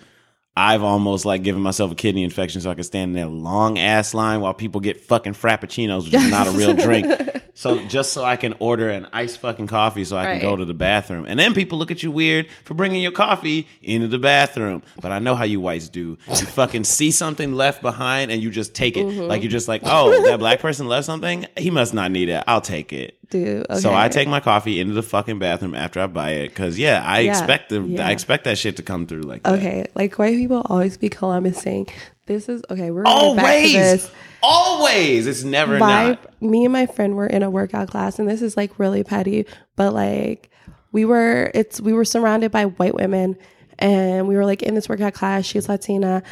I've 0.56 0.84
almost 0.84 1.26
like 1.26 1.44
given 1.44 1.62
myself 1.62 1.94
a 1.94 1.96
kidney 1.96 2.24
infection 2.24 2.60
so 2.60 2.70
I 2.70 2.74
can 2.74 2.84
stand 2.84 3.16
in 3.16 3.22
that 3.24 3.30
long 3.34 3.80
ass 3.80 4.14
line 4.14 4.42
while 4.42 4.54
people 4.54 4.82
get 4.82 5.00
fucking 5.00 5.34
frappuccinos, 5.34 6.04
which 6.04 6.14
is 6.14 6.30
not 6.30 6.48
a 6.48 6.52
real 6.52 6.74
drink. 6.74 7.08
So 7.54 7.84
just 7.88 8.14
so 8.14 8.24
I 8.24 8.36
can 8.36 8.54
order 8.60 8.90
an 8.90 9.08
iced 9.14 9.40
fucking 9.40 9.68
coffee 9.68 10.04
so 10.06 10.18
I 10.18 10.26
can 10.26 10.42
go 10.42 10.56
to 10.56 10.66
the 10.66 10.74
bathroom. 10.74 11.26
And 11.28 11.40
then 11.40 11.54
people 11.54 11.78
look 11.78 11.92
at 11.92 12.04
you 12.04 12.12
weird 12.12 12.48
for 12.64 12.74
bringing 12.74 13.02
your 13.02 13.12
coffee 13.12 13.68
into 13.82 14.08
the 14.08 14.20
bathroom. 14.20 14.84
But 15.02 15.12
I 15.12 15.20
know 15.20 15.36
how 15.36 15.44
you 15.44 15.60
whites 15.60 15.90
do. 15.90 16.18
You 16.28 16.36
fucking 16.36 16.84
see 16.86 17.12
something 17.12 17.54
left 17.54 17.82
behind 17.82 18.32
and 18.32 18.42
you 18.42 18.52
just 18.52 18.74
take 18.74 18.98
it. 18.98 19.06
Mm-hmm. 19.06 19.22
Like 19.24 19.42
you're 19.42 19.52
just 19.52 19.68
like, 19.68 19.82
oh, 19.86 20.24
that 20.28 20.40
black 20.40 20.60
person 20.60 20.88
left 20.88 21.06
something? 21.06 21.46
He 21.58 21.72
must 21.72 21.94
not 21.94 22.12
need 22.12 22.30
it. 22.30 22.44
I'll 22.48 22.62
take 22.62 22.94
it. 22.94 23.18
Dude. 23.30 23.66
Okay. 23.70 23.80
So 23.80 23.94
I 23.94 24.10
take 24.10 24.28
my 24.28 24.42
coffee 24.42 24.80
into 24.80 24.94
the 24.94 25.04
fucking 25.04 25.40
bathroom 25.40 25.74
after 25.74 26.02
I 26.02 26.08
buy 26.08 26.32
it 26.32 26.50
because 26.50 26.78
yeah, 26.78 27.02
I 27.06 27.22
Yeah, 27.22 27.32
expect 27.32 27.70
the 27.70 27.82
yeah. 27.82 28.08
I 28.08 28.12
expect 28.12 28.44
that 28.44 28.58
shit 28.58 28.76
to 28.78 28.84
come 28.84 29.08
through 29.08 29.22
like 29.22 29.44
that. 29.44 29.54
Okay, 29.54 29.86
like 29.96 30.20
white 30.20 30.36
people 30.36 30.62
always 30.66 30.98
be 30.98 31.10
Columbusing. 31.10 31.90
This 32.26 32.50
is 32.50 32.62
okay. 32.70 32.92
We're 32.92 33.04
going 33.04 33.36
back 33.38 33.46
to 33.46 33.52
Always, 33.52 33.74
this. 33.74 34.12
Always. 34.44 35.28
It's 35.28 35.44
never 35.44 35.78
My, 35.78 36.10
not. 36.10 36.42
me 36.42 36.66
and 36.66 36.74
my 36.74 36.86
friend 36.86 37.16
were 37.16 37.28
in 37.28 37.44
a 37.44 37.50
workout 37.50 37.90
class, 37.90 38.20
and 38.20 38.30
this 38.30 38.42
is 38.42 38.58
like 38.58 38.80
really 38.80 39.04
petty, 39.04 39.46
but 39.76 39.94
like 39.94 40.50
we 40.92 41.06
were, 41.06 41.52
it's 41.54 41.80
we 41.80 41.94
were 41.94 42.06
surrounded 42.06 42.52
by 42.52 42.66
white 42.66 42.96
women, 42.96 43.38
and 43.80 44.28
we 44.28 44.36
were 44.36 44.46
like 44.46 44.62
in 44.62 44.76
this 44.76 44.90
workout 44.90 45.14
class. 45.14 45.46
She's 45.46 45.70
Latina, 45.70 46.24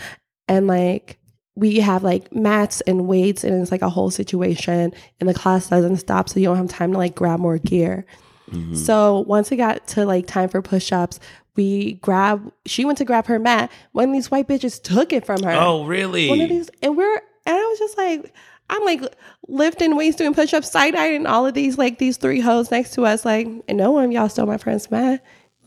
and 0.48 0.68
like 0.68 1.18
we 1.56 1.80
have 1.80 2.04
like 2.04 2.34
mats 2.34 2.82
and 2.82 3.08
weights, 3.08 3.44
and 3.44 3.62
it's 3.62 3.72
like 3.72 3.82
a 3.82 3.90
whole 3.90 4.12
situation, 4.12 4.94
and 5.20 5.30
the 5.30 5.34
class 5.34 5.70
doesn't 5.70 5.98
stop, 5.98 6.30
so 6.30 6.40
you 6.40 6.46
don't 6.46 6.58
have 6.58 6.70
time 6.70 6.92
to 6.94 6.98
like 6.98 7.16
grab 7.16 7.40
more 7.40 7.58
gear. 7.58 8.06
Mm-hmm. 8.52 8.76
So 8.76 9.20
once 9.28 9.52
it 9.52 9.58
got 9.58 9.86
to 9.90 10.06
like 10.06 10.26
time 10.26 10.50
for 10.50 10.62
push 10.62 10.92
ups, 10.92 11.20
we 11.56 11.94
grab. 11.96 12.52
She 12.66 12.86
went 12.86 12.98
to 13.00 13.06
grab 13.06 13.28
her 13.28 13.40
mat. 13.40 13.72
One 13.92 14.10
of 14.10 14.14
these 14.14 14.32
white 14.32 14.48
bitches 14.48 14.82
took 14.82 15.14
it 15.14 15.26
from 15.26 15.44
her. 15.44 15.52
Oh, 15.52 15.86
really? 15.86 16.30
One 16.30 16.42
of 16.42 16.50
these, 16.50 16.70
and 16.82 16.98
we're 16.98 17.22
and 17.50 17.58
I 17.58 17.66
was 17.68 17.80
just 17.80 17.98
like, 17.98 18.34
I'm 18.70 18.84
like 18.86 19.02
lifting 19.48 19.96
weights, 19.96 20.16
doing 20.18 20.34
push 20.34 20.54
ups, 20.54 20.72
side 20.72 20.96
eyeing 20.96 21.26
all 21.26 21.46
of 21.48 21.54
these 21.56 21.78
like 21.78 21.98
these 21.98 22.18
three 22.18 22.40
hoes 22.40 22.70
next 22.72 22.94
to 22.94 23.06
us, 23.06 23.26
like, 23.26 23.48
and 23.68 23.78
no 23.78 23.92
one 23.92 24.12
y'all 24.12 24.30
stole 24.30 24.46
my 24.46 24.58
friend's 24.58 24.90
mat. 24.92 25.24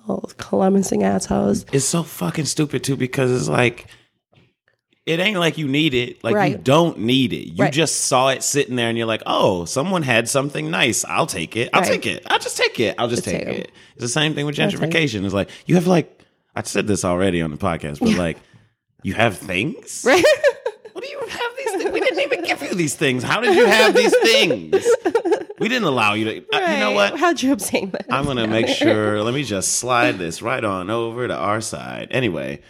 Oh, 0.08 0.18
Columbusing 0.36 1.02
assholes. 1.04 1.64
it's 1.72 1.84
so 1.84 2.02
fucking 2.02 2.44
stupid 2.46 2.82
too 2.82 2.96
because 2.96 3.30
it's 3.30 3.48
like 3.48 3.86
it 5.04 5.18
ain't 5.18 5.38
like 5.38 5.58
you 5.58 5.66
need 5.66 5.94
it. 5.94 6.22
Like 6.22 6.50
you 6.52 6.58
don't 6.58 6.98
need 7.00 7.32
it. 7.32 7.48
You 7.48 7.64
Right. 7.64 7.72
just 7.72 8.02
saw 8.02 8.28
it 8.28 8.42
sitting 8.44 8.76
there 8.76 8.88
and 8.88 8.96
you're 8.96 9.06
like, 9.06 9.22
oh, 9.26 9.64
someone 9.64 10.02
had 10.04 10.28
something 10.28 10.70
nice. 10.70 11.04
I'll 11.04 11.26
take 11.26 11.56
it. 11.56 11.70
I'll 11.72 11.80
Right. 11.82 11.90
take 11.90 12.06
it. 12.06 12.22
I'll 12.26 12.38
just 12.38 12.56
take 12.56 12.78
it. 12.78 12.94
I'll 12.98 13.08
just 13.08 13.24
Just 13.24 13.34
take 13.36 13.46
take 13.46 13.58
it. 13.58 13.72
It's 13.94 14.02
the 14.02 14.08
same 14.08 14.34
thing 14.34 14.46
with 14.46 14.58
I'll 14.60 14.70
take 14.70 14.80
it. 14.80 14.90
gentrification. 14.90 15.24
It's 15.24 15.34
like 15.34 15.50
you 15.66 15.74
have 15.74 15.86
like 15.88 16.20
I 16.54 16.62
said 16.62 16.86
this 16.86 17.04
already 17.04 17.42
on 17.42 17.50
the 17.50 17.56
podcast, 17.56 17.98
but 18.00 18.16
like 18.16 18.38
you 19.02 19.14
have 19.14 19.38
things. 19.38 20.04
Right? 20.06 20.24
What 20.92 21.02
do 21.02 21.10
you 21.10 21.20
have 21.20 21.52
these 21.56 21.70
things? 21.82 21.90
We 21.92 22.00
didn't 22.22 22.32
even 22.32 22.44
give 22.44 22.62
you 22.62 22.74
these 22.76 22.94
things. 22.94 23.22
How 23.22 23.40
did 23.40 23.54
you 23.56 23.66
have 23.66 23.94
these 23.94 24.16
things? 24.22 24.86
We 25.58 25.68
didn't 25.68 25.84
allow 25.88 26.14
you 26.14 26.24
to. 26.24 26.30
uh, 26.56 26.72
you 26.72 26.78
know 26.78 26.92
what? 26.92 27.18
How'd 27.18 27.42
you 27.42 27.52
obtain 27.52 27.90
this? 27.90 28.06
I'm 28.10 28.24
gonna 28.24 28.46
make 28.48 28.68
sure. 28.82 29.22
Let 29.22 29.34
me 29.34 29.44
just 29.44 29.74
slide 29.76 30.18
this 30.18 30.42
right 30.42 30.62
on 30.64 30.90
over 30.90 31.28
to 31.28 31.36
our 31.36 31.60
side. 31.60 32.08
Anyway, 32.10 32.60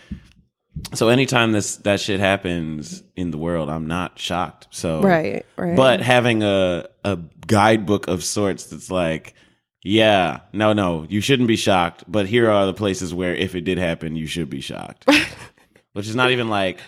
so 0.94 1.08
anytime 1.08 1.52
this 1.52 1.76
that 1.76 2.00
shit 2.00 2.20
happens 2.20 3.02
in 3.16 3.30
the 3.30 3.38
world, 3.38 3.70
I'm 3.70 3.86
not 3.86 4.18
shocked. 4.18 4.68
So 4.70 5.00
Right, 5.02 5.46
right. 5.56 5.76
But 5.76 6.00
having 6.02 6.42
a 6.42 6.88
a 7.04 7.18
guidebook 7.46 8.08
of 8.08 8.22
sorts 8.22 8.66
that's 8.66 8.90
like, 8.90 9.34
yeah, 9.82 10.40
no, 10.52 10.72
no, 10.74 11.06
you 11.08 11.20
shouldn't 11.20 11.48
be 11.48 11.56
shocked. 11.56 12.04
But 12.06 12.26
here 12.26 12.50
are 12.50 12.66
the 12.66 12.74
places 12.74 13.14
where 13.14 13.34
if 13.34 13.54
it 13.54 13.62
did 13.62 13.78
happen, 13.78 14.16
you 14.16 14.26
should 14.26 14.50
be 14.50 14.60
shocked. 14.60 15.08
Which 15.94 16.08
is 16.08 16.16
not 16.16 16.30
even 16.30 16.48
like 16.48 16.78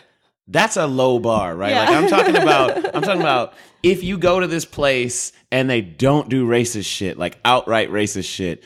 that's 0.49 0.77
a 0.77 0.87
low 0.87 1.19
bar, 1.19 1.57
right? 1.57 1.75
Like 1.75 1.89
I'm 1.89 2.09
talking 2.09 2.37
about 2.37 2.77
I'm 2.95 3.03
talking 3.03 3.21
about 3.21 3.55
if 3.83 4.03
you 4.03 4.19
go 4.19 4.41
to 4.41 4.47
this 4.47 4.65
place 4.65 5.33
and 5.51 5.69
they 5.71 5.81
don't 5.81 6.29
do 6.29 6.47
racist 6.47 6.87
shit, 6.87 7.19
like 7.19 7.39
outright 7.45 7.91
racist 7.91 8.29
shit, 8.29 8.63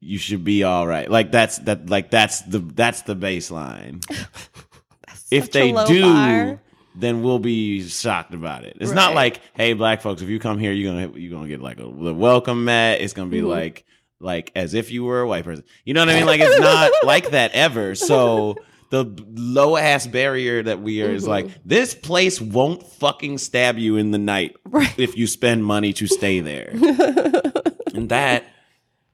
you 0.00 0.18
should 0.18 0.44
be 0.44 0.64
all 0.64 0.86
right. 0.86 1.10
Like 1.10 1.30
that's 1.30 1.58
that 1.58 1.88
like 1.90 2.10
that's 2.10 2.40
the 2.42 2.58
that's 2.58 3.02
the 3.02 3.14
baseline. 3.16 4.02
if 5.30 5.52
they 5.52 5.72
do, 5.86 6.02
bar. 6.02 6.60
then 6.94 7.22
we'll 7.22 7.38
be 7.38 7.86
shocked 7.88 8.34
about 8.34 8.64
it. 8.64 8.76
It's 8.80 8.92
not 8.92 9.14
like, 9.14 9.40
hey, 9.54 9.72
black 9.74 10.02
folks, 10.02 10.22
if 10.22 10.28
you 10.28 10.38
come 10.38 10.58
here, 10.58 10.72
you're 10.72 10.92
gonna 10.92 11.18
you're 11.18 11.30
gonna 11.32 11.48
get 11.48 11.60
like 11.62 11.80
a 11.80 11.88
welcome 11.88 12.64
mat. 12.64 13.00
It's 13.00 13.12
gonna 13.12 13.30
be 13.30 13.40
Mhm. 13.40 13.48
like 13.48 13.84
like 14.20 14.52
as 14.54 14.74
if 14.74 14.90
you 14.90 15.04
were 15.04 15.20
a 15.20 15.26
white 15.28 15.44
person. 15.44 15.64
You 15.84 15.94
know 15.94 16.00
what 16.00 16.10
I 16.10 16.14
mean? 16.14 16.26
Like 16.26 16.40
it's 16.40 16.60
not 16.60 16.90
like 17.04 17.30
that 17.30 17.52
ever. 17.52 17.94
So 17.94 18.56
the 18.92 19.24
low 19.34 19.78
ass 19.78 20.06
barrier 20.06 20.62
that 20.62 20.82
we 20.82 21.02
are 21.02 21.08
is 21.10 21.26
like 21.26 21.46
mm-hmm. 21.46 21.58
this 21.64 21.94
place 21.94 22.42
won't 22.42 22.86
fucking 22.86 23.38
stab 23.38 23.78
you 23.78 23.96
in 23.96 24.10
the 24.10 24.18
night 24.18 24.54
Right. 24.66 24.92
if 24.98 25.16
you 25.16 25.26
spend 25.26 25.64
money 25.64 25.94
to 25.94 26.06
stay 26.06 26.40
there, 26.40 26.68
and 27.94 28.10
that 28.10 28.44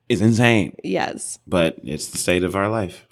is 0.08 0.20
insane. 0.20 0.74
yes. 0.82 1.38
But 1.46 1.76
it's 1.84 2.08
the 2.08 2.18
state 2.18 2.42
of 2.42 2.56
our 2.56 2.68
life. 2.68 3.06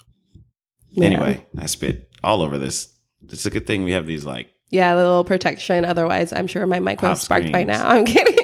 Yeah. 0.89 1.05
Anyway, 1.05 1.45
I 1.57 1.67
spit 1.67 2.09
all 2.21 2.41
over 2.41 2.57
this. 2.57 2.89
It's 3.29 3.45
a 3.45 3.49
good 3.49 3.65
thing 3.65 3.85
we 3.85 3.93
have 3.93 4.05
these 4.05 4.25
like 4.25 4.49
Yeah, 4.69 4.93
the 4.93 5.01
little 5.03 5.23
protection. 5.23 5.85
Otherwise, 5.85 6.33
I'm 6.33 6.47
sure 6.47 6.67
my 6.67 6.81
mic 6.81 7.01
was 7.01 7.21
sparked 7.21 7.49
by 7.53 7.63
now. 7.63 7.87
I'm 7.91 8.03
kidding. 8.03 8.35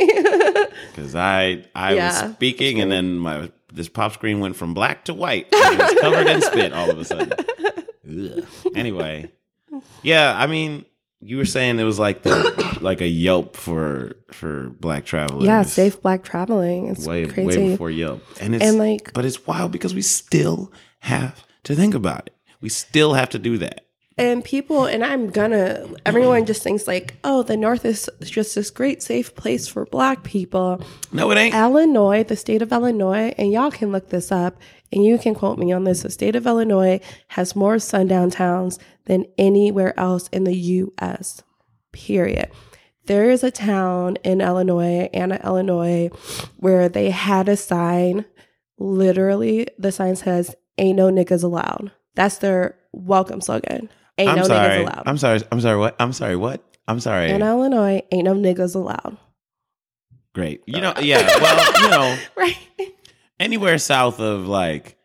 because 0.95 1.13
I 1.13 1.65
I 1.75 1.95
Yeah, 1.95 2.25
was 2.27 2.35
speaking 2.35 2.79
and 2.79 2.89
then 2.89 3.17
my 3.17 3.51
this 3.73 3.89
pop 3.89 4.13
screen 4.13 4.39
went 4.39 4.55
from 4.55 4.73
black 4.73 5.03
to 5.05 5.13
white. 5.13 5.47
It 5.51 5.77
was 5.79 5.99
covered 5.99 6.27
in 6.27 6.41
spit 6.41 6.71
all 6.71 6.89
of 6.89 6.97
a 6.99 7.03
sudden. 7.03 7.33
Anyway, 8.75 9.31
yeah, 10.01 10.33
I 10.37 10.47
mean, 10.47 10.85
you 11.19 11.37
were 11.37 11.45
saying 11.45 11.79
it 11.79 11.83
was 11.83 11.99
like 11.99 12.23
the 12.23 12.77
like 12.81 13.01
a 13.01 13.07
Yelp 13.07 13.55
for 13.55 14.13
for 14.31 14.69
black 14.79 15.05
travelers. 15.05 15.45
yeah, 15.45 15.63
safe 15.63 16.01
black 16.01 16.23
traveling. 16.23 16.87
It's 16.87 17.05
way 17.05 17.25
crazy. 17.25 17.47
way 17.47 17.69
before 17.71 17.89
Yelp, 17.91 18.21
and 18.41 18.55
it's 18.55 18.63
And, 18.65 18.77
like- 18.77 19.13
but 19.13 19.25
it's 19.25 19.45
wild 19.47 19.71
because 19.71 19.93
we 19.95 20.01
still 20.01 20.71
have 20.99 21.45
to 21.63 21.75
think 21.75 21.93
about 21.93 22.27
it. 22.27 22.35
We 22.61 22.69
still 22.69 23.13
have 23.13 23.29
to 23.31 23.39
do 23.39 23.57
that. 23.59 23.82
And 24.17 24.43
people, 24.43 24.85
and 24.85 25.03
I'm 25.03 25.29
gonna, 25.29 25.87
everyone 26.05 26.45
just 26.45 26.61
thinks 26.61 26.87
like, 26.87 27.15
oh, 27.23 27.41
the 27.41 27.57
North 27.57 27.83
is 27.83 28.09
just 28.21 28.53
this 28.53 28.69
great 28.69 29.01
safe 29.01 29.33
place 29.35 29.67
for 29.67 29.85
black 29.85 30.23
people. 30.23 30.81
No, 31.11 31.31
it 31.31 31.37
ain't. 31.37 31.55
Illinois, 31.55 32.23
the 32.23 32.35
state 32.35 32.61
of 32.61 32.71
Illinois, 32.71 33.33
and 33.37 33.51
y'all 33.51 33.71
can 33.71 33.91
look 33.91 34.09
this 34.09 34.31
up 34.31 34.57
and 34.91 35.03
you 35.03 35.17
can 35.17 35.33
quote 35.33 35.57
me 35.57 35.71
on 35.71 35.83
this. 35.83 36.03
The 36.03 36.11
state 36.11 36.35
of 36.35 36.45
Illinois 36.45 36.99
has 37.29 37.55
more 37.55 37.79
sundown 37.79 38.29
towns 38.29 38.77
than 39.05 39.25
anywhere 39.37 39.99
else 39.99 40.27
in 40.27 40.43
the 40.43 40.55
US, 40.55 41.41
period. 41.91 42.51
There 43.05 43.29
is 43.31 43.43
a 43.43 43.51
town 43.51 44.17
in 44.23 44.39
Illinois, 44.39 45.09
Anna, 45.13 45.41
Illinois, 45.43 46.09
where 46.57 46.87
they 46.87 47.09
had 47.09 47.49
a 47.49 47.57
sign. 47.57 48.25
Literally, 48.77 49.67
the 49.77 49.91
sign 49.91 50.15
says, 50.15 50.55
Ain't 50.77 50.97
no 50.97 51.11
niggas 51.11 51.43
allowed. 51.43 51.91
That's 52.15 52.37
their 52.37 52.77
welcome 52.91 53.41
slogan. 53.41 53.89
Ain't 54.17 54.29
I'm 54.29 54.37
no 54.37 54.43
sorry. 54.43 54.69
niggas 54.69 54.81
allowed. 54.81 55.03
I'm 55.05 55.17
sorry. 55.17 55.41
I'm 55.51 55.61
sorry. 55.61 55.77
What? 55.77 55.95
I'm 55.99 56.13
sorry. 56.13 56.35
What? 56.35 56.63
I'm 56.87 56.99
sorry. 56.99 57.29
in 57.31 57.41
Illinois, 57.41 58.01
ain't 58.11 58.25
no 58.25 58.33
niggas 58.33 58.75
allowed. 58.75 59.17
Great. 60.33 60.63
You 60.65 60.81
know, 60.81 60.93
yeah. 60.99 61.25
Well, 61.39 61.81
you 61.81 61.89
know, 61.89 62.17
Right. 62.35 62.57
anywhere 63.39 63.77
south 63.77 64.19
of 64.19 64.47
like 64.47 64.97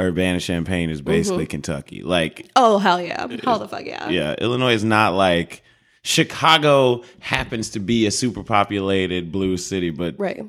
Urbana 0.00 0.40
Champaign 0.40 0.90
is 0.90 1.00
mm-hmm. 1.00 1.10
basically 1.10 1.46
Kentucky. 1.46 2.02
Like, 2.02 2.50
Oh 2.56 2.78
hell 2.78 3.00
yeah. 3.00 3.26
Hell 3.44 3.58
the 3.58 3.68
fuck 3.68 3.84
yeah. 3.84 4.08
yeah, 4.08 4.34
Illinois 4.40 4.72
is 4.74 4.84
not 4.84 5.14
like 5.14 5.62
Chicago 6.02 7.02
happens 7.20 7.70
to 7.70 7.80
be 7.80 8.06
a 8.06 8.10
super 8.10 8.42
populated 8.42 9.30
blue 9.30 9.56
city, 9.56 9.90
but 9.90 10.18
Right. 10.18 10.44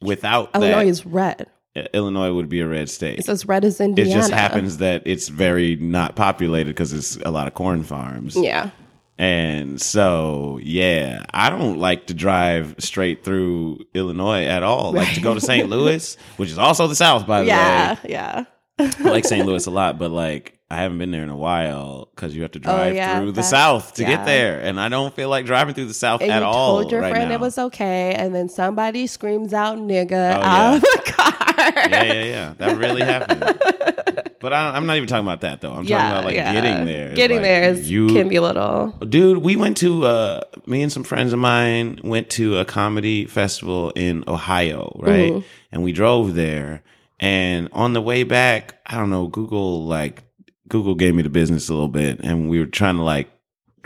without 0.00 0.50
Illinois 0.54 0.84
that, 0.84 0.86
is 0.86 1.06
red. 1.06 1.46
Illinois 1.94 2.32
would 2.32 2.48
be 2.48 2.60
a 2.60 2.66
red 2.66 2.88
state. 2.90 3.18
It's 3.18 3.28
as 3.28 3.46
red 3.46 3.64
as 3.64 3.80
Indiana. 3.80 4.10
It 4.10 4.14
just 4.14 4.32
happens 4.32 4.78
that 4.78 5.02
it's 5.06 5.28
very 5.28 5.76
not 5.76 6.16
populated 6.16 6.70
because 6.70 6.92
it's 6.92 7.16
a 7.24 7.30
lot 7.30 7.46
of 7.46 7.54
corn 7.54 7.82
farms. 7.84 8.36
Yeah. 8.36 8.70
And 9.18 9.80
so, 9.80 10.58
yeah, 10.62 11.24
I 11.34 11.50
don't 11.50 11.78
like 11.78 12.06
to 12.06 12.14
drive 12.14 12.74
straight 12.78 13.22
through 13.22 13.80
Illinois 13.94 14.44
at 14.46 14.62
all. 14.62 14.92
Like 14.92 15.14
to 15.14 15.20
go 15.20 15.34
to 15.34 15.40
St. 15.40 15.68
Louis, 15.68 16.16
which 16.38 16.48
is 16.50 16.56
also 16.58 16.86
the 16.86 16.94
South, 16.94 17.26
by 17.26 17.42
the 17.42 17.48
Yeah. 17.48 17.92
way. 17.92 17.98
Yeah. 18.08 18.44
yeah. 18.78 18.88
I 18.98 19.02
like 19.10 19.26
St. 19.26 19.44
Louis 19.46 19.66
a 19.66 19.70
lot, 19.70 19.98
but 19.98 20.10
like 20.10 20.58
I 20.70 20.76
haven't 20.76 20.96
been 20.98 21.10
there 21.10 21.22
in 21.22 21.28
a 21.28 21.36
while 21.36 22.08
because 22.14 22.34
you 22.34 22.42
have 22.42 22.52
to 22.52 22.60
oh, 22.60 22.62
drive 22.62 22.92
Oh, 22.92 22.96
yeah, 22.96 23.18
through 23.20 23.32
the 23.32 23.42
South 23.42 23.92
to 23.94 24.02
yeah. 24.02 24.08
get 24.16 24.24
there, 24.24 24.58
and 24.60 24.80
I 24.80 24.88
don't 24.88 25.14
feel 25.14 25.28
like 25.28 25.44
driving 25.44 25.74
through 25.74 25.86
the 25.86 25.94
South 25.94 26.22
And 26.22 26.30
at 26.30 26.38
you 26.40 26.46
all. 26.46 26.78
told 26.80 26.90
your 26.92 27.02
right 27.02 27.10
friend 27.10 27.28
now. 27.28 27.34
it 27.34 27.40
was 27.40 27.58
okay, 27.58 28.14
and 28.14 28.34
then 28.34 28.48
somebody 28.48 29.06
screams 29.06 29.52
out 29.52 29.76
"nigga" 29.78 30.36
Oh, 30.38 30.40
out 30.42 30.74
of 30.76 30.80
the 30.80 31.12
car. 31.12 31.49
Yeah, 31.60 32.02
yeah, 32.02 32.24
yeah. 32.24 32.54
That 32.58 32.78
really 32.78 33.02
happened. 33.02 33.44
But 34.40 34.54
I, 34.54 34.74
I'm 34.74 34.86
not 34.86 34.96
even 34.96 35.06
talking 35.06 35.26
about 35.26 35.42
that 35.42 35.60
though. 35.60 35.70
I'm 35.70 35.84
talking 35.84 35.94
about 35.94 36.24
like 36.24 36.34
yeah. 36.34 36.52
getting 36.54 36.86
there. 36.86 37.08
It's 37.08 37.16
Getting 37.16 37.36
like, 37.36 37.44
there 37.44 37.62
is 37.64 37.90
you 37.90 38.08
can 38.08 38.28
be 38.28 38.36
a 38.36 38.42
little. 38.42 38.88
Dude, 39.06 39.38
we 39.38 39.54
went 39.54 39.76
to 39.78 40.06
uh 40.06 40.40
me 40.66 40.80
and 40.82 40.90
some 40.90 41.04
friends 41.04 41.34
of 41.34 41.38
mine 41.38 42.00
went 42.02 42.30
to 42.30 42.56
a 42.56 42.64
comedy 42.64 43.26
festival 43.26 43.90
in 43.90 44.24
Ohio, 44.26 44.96
right? 44.98 45.32
Mhm. 45.32 45.44
And 45.72 45.82
we 45.82 45.92
drove 45.92 46.34
there 46.34 46.82
and 47.20 47.68
on 47.72 47.92
the 47.92 48.00
way 48.00 48.22
back, 48.22 48.80
I 48.86 48.96
don't 48.96 49.10
know, 49.10 49.26
Google 49.26 49.84
like 49.84 50.22
Google 50.68 50.94
gave 50.94 51.14
me 51.14 51.22
the 51.22 51.28
business 51.28 51.68
a 51.68 51.74
little 51.74 51.88
bit 51.88 52.20
and 52.20 52.48
we 52.48 52.58
were 52.60 52.66
trying 52.66 52.96
to 52.96 53.02
like 53.02 53.28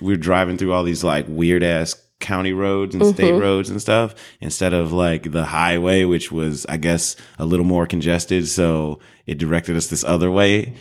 we 0.00 0.12
were 0.12 0.16
driving 0.16 0.56
through 0.56 0.72
all 0.72 0.84
these 0.84 1.02
like 1.02 1.26
weird 1.28 1.64
ass 1.64 1.96
county 2.20 2.52
roads 2.52 2.94
and 2.94 3.04
state 3.14 3.34
Mhm. 3.34 3.40
roads 3.40 3.68
and 3.70 3.80
stuff 3.80 4.14
instead 4.40 4.72
of 4.72 4.92
like 4.92 5.32
the 5.32 5.44
highway 5.44 6.04
which 6.04 6.32
was 6.32 6.64
I 6.68 6.76
guess 6.78 7.16
a 7.38 7.44
little 7.44 7.66
more 7.66 7.86
congested 7.86 8.48
so 8.48 8.98
it 9.26 9.36
directed 9.38 9.76
us 9.76 9.88
this 9.88 10.04
other 10.04 10.30
way 10.30 10.74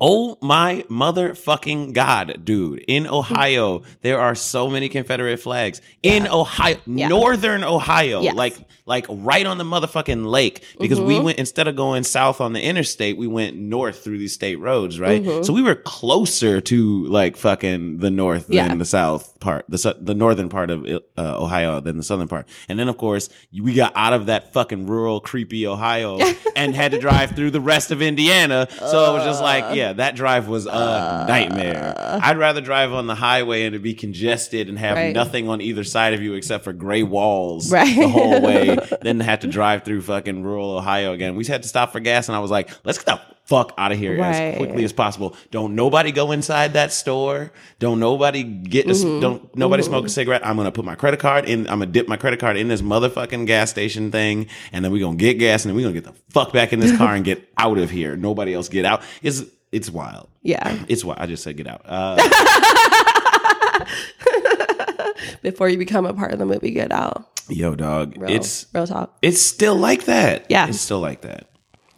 Oh 0.00 0.36
my 0.42 0.84
motherfucking 0.90 1.92
god, 1.94 2.40
dude. 2.44 2.84
In 2.88 3.06
Ohio, 3.06 3.82
there 4.02 4.20
are 4.20 4.34
so 4.34 4.68
many 4.68 4.88
Confederate 4.88 5.38
flags. 5.38 5.80
In 6.02 6.26
Ohio, 6.28 6.76
Yeah. 6.86 7.08
northern 7.08 7.64
Ohio, 7.64 8.20
Yes. 8.20 8.34
like 8.34 8.56
like 8.86 9.04
right 9.10 9.44
on 9.44 9.58
the 9.58 9.64
motherfucking 9.64 10.24
lake 10.24 10.62
because 10.80 10.98
we 10.98 11.16
Mhm. 11.16 11.22
went 11.22 11.38
instead 11.38 11.68
of 11.68 11.76
going 11.76 12.02
south 12.04 12.40
on 12.40 12.54
the 12.54 12.62
interstate, 12.62 13.18
we 13.18 13.26
went 13.26 13.54
north 13.54 14.02
through 14.02 14.16
these 14.16 14.32
state 14.32 14.58
roads, 14.58 14.98
right? 14.98 15.22
Mhm. 15.22 15.44
So 15.44 15.52
we 15.52 15.60
were 15.60 15.74
closer 15.74 16.62
to 16.62 17.04
like 17.06 17.36
fucking 17.36 17.98
the 17.98 18.10
north 18.10 18.46
Yeah. 18.48 18.66
than 18.66 18.78
the 18.78 18.86
south 18.86 19.38
part, 19.40 19.66
the 19.68 19.76
su- 19.76 19.92
the 20.00 20.14
northern 20.14 20.48
part 20.48 20.70
of 20.70 20.86
uh, 20.86 20.98
Ohio 21.18 21.80
than 21.80 21.98
the 21.98 22.02
southern 22.02 22.28
part. 22.28 22.48
And 22.66 22.78
then 22.78 22.88
of 22.88 22.96
course, 22.96 23.28
we 23.62 23.74
got 23.74 23.92
out 23.94 24.14
of 24.14 24.24
that 24.26 24.54
fucking 24.54 24.86
rural 24.86 25.20
creepy 25.20 25.66
Ohio 25.66 26.18
and 26.56 26.74
had 26.74 26.92
to 26.92 26.98
drive 26.98 27.32
through 27.32 27.50
the 27.50 27.60
rest 27.60 27.90
of 27.90 28.00
Indiana. 28.00 28.68
So 28.78 29.10
it 29.10 29.18
was 29.18 29.24
just 29.24 29.42
like, 29.42 29.76
yeah, 29.78 29.92
that 29.94 30.16
drive 30.16 30.48
was 30.48 30.66
a 30.66 31.24
nightmare. 31.28 31.94
I'd 32.22 32.36
rather 32.38 32.60
drive 32.60 32.92
on 32.92 33.06
the 33.06 33.14
highway 33.14 33.64
and 33.64 33.72
to 33.74 33.78
be 33.78 33.94
congested 33.94 34.68
and 34.68 34.78
have 34.78 34.96
Right. 34.96 35.14
nothing 35.14 35.48
on 35.48 35.60
either 35.60 35.84
side 35.84 36.14
of 36.14 36.22
you 36.22 36.34
except 36.34 36.64
for 36.64 36.72
gray 36.72 37.02
walls 37.02 37.70
Right. 37.78 37.96
the 37.96 38.08
whole 38.08 38.40
way, 38.42 38.76
then 39.02 39.20
have 39.20 39.40
to 39.40 39.46
drive 39.46 39.84
through 39.84 40.02
fucking 40.02 40.42
rural 40.42 40.76
Ohio 40.76 41.12
again. 41.12 41.36
We 41.36 41.44
had 41.44 41.62
to 41.62 41.68
stop 41.68 41.92
for 41.92 42.00
gas, 42.00 42.28
and 42.28 42.36
I 42.36 42.40
was 42.40 42.50
like, 42.50 42.70
let's 42.84 42.98
get 42.98 43.06
the 43.06 43.20
fuck 43.44 43.72
out 43.78 43.92
of 43.92 43.98
here 43.98 44.18
Right. 44.18 44.34
as 44.34 44.56
quickly 44.58 44.84
as 44.84 44.92
possible. 44.92 45.34
Don't 45.50 45.74
nobody 45.74 46.12
go 46.12 46.32
inside 46.32 46.74
that 46.74 46.92
store. 46.92 47.50
Don't 47.78 47.98
nobody 48.00 48.42
get 48.42 48.86
a, 48.86 48.90
Mm-hmm. 48.90 49.20
don't 49.20 49.56
nobody 49.56 49.82
smoke 49.82 50.04
a 50.04 50.08
cigarette. 50.10 50.46
I'm 50.46 50.56
gonna 50.56 50.70
put 50.72 50.84
my 50.84 50.94
credit 50.96 51.18
card 51.20 51.46
in. 51.46 51.60
I'm 51.60 51.78
gonna 51.78 51.86
dip 51.86 52.08
my 52.08 52.16
credit 52.18 52.40
card 52.40 52.56
in 52.58 52.68
this 52.68 52.82
motherfucking 52.82 53.46
gas 53.46 53.70
station 53.70 54.10
thing, 54.10 54.48
and 54.72 54.84
then 54.84 54.92
we're 54.92 55.00
gonna 55.04 55.16
get 55.16 55.38
gas, 55.38 55.64
and 55.64 55.70
then 55.70 55.76
we're 55.76 55.82
gonna 55.88 55.94
get 56.00 56.04
the 56.04 56.14
fuck 56.30 56.52
back 56.52 56.72
in 56.74 56.80
this 56.80 56.94
car 56.96 57.14
and 57.14 57.24
get 57.24 57.48
out 57.56 57.78
of 57.78 57.88
here. 57.90 58.16
Nobody 58.16 58.52
else 58.52 58.68
get 58.68 58.84
out. 58.84 59.00
It's 59.22 59.42
it's 59.72 59.90
wild. 59.90 60.28
Yeah. 60.42 60.76
It's 60.88 61.04
wild. 61.04 61.18
I 61.20 61.26
just 61.26 61.42
said 61.42 61.56
get 61.56 61.66
out. 61.66 61.82
Uh, 61.84 62.16
Before 65.42 65.68
you 65.68 65.78
become 65.78 66.04
a 66.06 66.14
part 66.14 66.32
of 66.32 66.38
the 66.38 66.46
movie, 66.46 66.70
get 66.70 66.90
out. 66.92 67.28
yo, 67.48 67.74
dog. 67.74 68.16
Real, 68.16 68.30
It's 68.30 68.66
real 68.74 68.86
talk. 68.86 69.16
it's 69.22 69.40
still 69.40 69.76
like 69.76 70.04
that. 70.04 70.46
Yeah. 70.48 70.68
It's 70.68 70.80
still 70.80 71.00
like 71.00 71.20
that. 71.22 71.48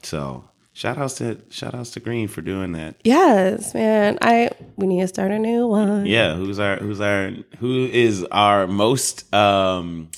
So 0.03 0.45
shout 0.73 0.99
outs 0.99 1.15
to 1.15 1.41
shout 1.51 1.75
outs 1.75 1.91
to 1.93 2.01
Green 2.01 2.29
for 2.29 2.41
doing 2.43 2.73
that. 2.73 2.97
Yes, 3.05 3.75
man. 3.75 4.19
I 4.21 4.51
we 4.77 4.87
need 4.87 5.01
to 5.01 5.09
start 5.09 5.31
a 5.33 5.39
new 5.39 5.67
one. 5.67 6.07
Yeah, 6.07 6.35
who's 6.37 6.59
our 6.59 6.77
who's 6.77 7.01
our 7.01 7.33
who 7.59 7.87
is 7.87 8.25
our 8.25 8.67
most 8.67 9.33
um 9.35 10.11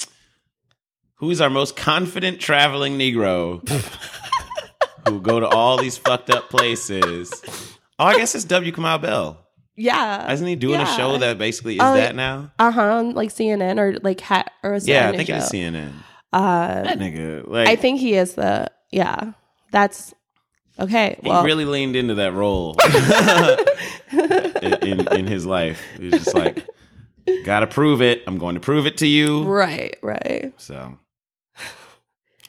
who 1.17 1.31
is 1.31 1.41
our 1.41 1.51
most 1.51 1.77
confident 1.77 2.41
traveling 2.41 2.99
Negro 2.99 3.61
who 5.09 5.21
go 5.21 5.41
to 5.41 5.47
all 5.49 5.77
these 5.79 5.97
fucked 5.99 6.31
up 6.31 6.49
places. 6.51 7.33
Oh, 7.99 8.05
I 8.07 8.17
guess 8.17 8.35
it's 8.35 8.45
W. 8.45 8.73
Kamau 8.73 9.01
Bell. 9.01 9.39
Yeah. 9.77 10.31
Isn't 10.33 10.47
he 10.47 10.55
doing 10.57 10.81
Yeah. 10.81 10.93
a 10.93 10.97
show 10.97 11.19
that 11.19 11.39
basically 11.39 11.75
is 11.77 11.81
Oh, 11.83 11.95
that 11.95 12.15
now? 12.15 12.53
Uh 12.59 12.71
huh. 12.71 13.03
Like 13.15 13.31
CNN 13.31 13.79
or 13.79 13.99
like 14.03 14.21
hat 14.21 14.51
or 14.63 14.75
a 14.75 14.81
Yeah, 14.81 15.09
I 15.09 15.17
think 15.17 15.29
it 15.31 15.37
is. 15.37 15.45
CNN. 15.51 15.93
Uh, 16.33 16.83
That 16.83 16.99
nigga, 16.99 17.47
like, 17.47 17.69
I 17.69 17.77
think 17.77 18.01
he 18.01 18.15
is 18.15 18.35
the 18.35 18.71
yeah. 18.91 19.33
That's 19.71 20.13
okay. 20.79 21.19
he 21.23 21.29
Well, 21.29 21.45
really 21.45 21.65
leaned 21.65 21.97
into 21.97 22.15
that 22.17 22.33
role 22.35 22.77
in, 24.13 24.75
in 25.01 25.09
in 25.19 25.27
his 25.27 25.47
life. 25.47 25.83
He's 25.99 26.13
just 26.13 26.35
like, 26.35 26.67
gotta 27.45 27.67
prove 27.67 28.03
it. 28.03 28.23
I'm 28.27 28.39
going 28.39 28.55
to 28.55 28.61
prove 28.61 28.87
it 28.87 28.99
to 28.99 29.07
you. 29.07 29.45
right, 29.45 29.97
right. 30.03 30.53
So, 30.59 30.99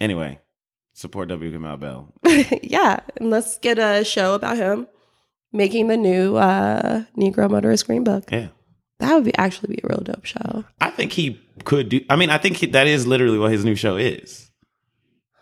anyway, 0.02 0.40
support 1.04 1.28
W. 1.30 1.52
Kamau 1.52 1.80
Bell. 1.80 2.08
yeah, 2.64 3.02
and 3.18 3.30
let's 3.30 3.60
get 3.60 3.78
a 3.78 4.04
show 4.04 4.34
about 4.34 4.58
him 4.58 4.88
making 5.52 5.88
the 5.90 5.98
new 5.98 6.38
uh 6.38 7.04
Negro 7.16 7.52
Motorist 7.52 7.86
Green 7.86 8.04
Book. 8.04 8.24
Yeah. 8.32 8.48
That 9.00 9.14
would 9.16 9.26
be 9.26 9.36
actually 9.36 9.76
be 9.76 9.82
a 9.84 9.88
real 9.88 10.00
dope 10.00 10.24
show. 10.26 10.64
I 10.80 10.90
think 10.90 11.12
he 11.12 11.40
could 11.66 11.90
do. 11.90 12.02
I 12.10 12.16
mean, 12.16 12.30
I 12.30 12.38
think 12.38 12.58
he, 12.58 12.68
that 12.68 12.88
is 12.88 13.06
literally 13.06 13.38
what 13.38 13.52
his 13.52 13.66
new 13.66 13.76
show 13.76 13.98
is. 13.98 14.50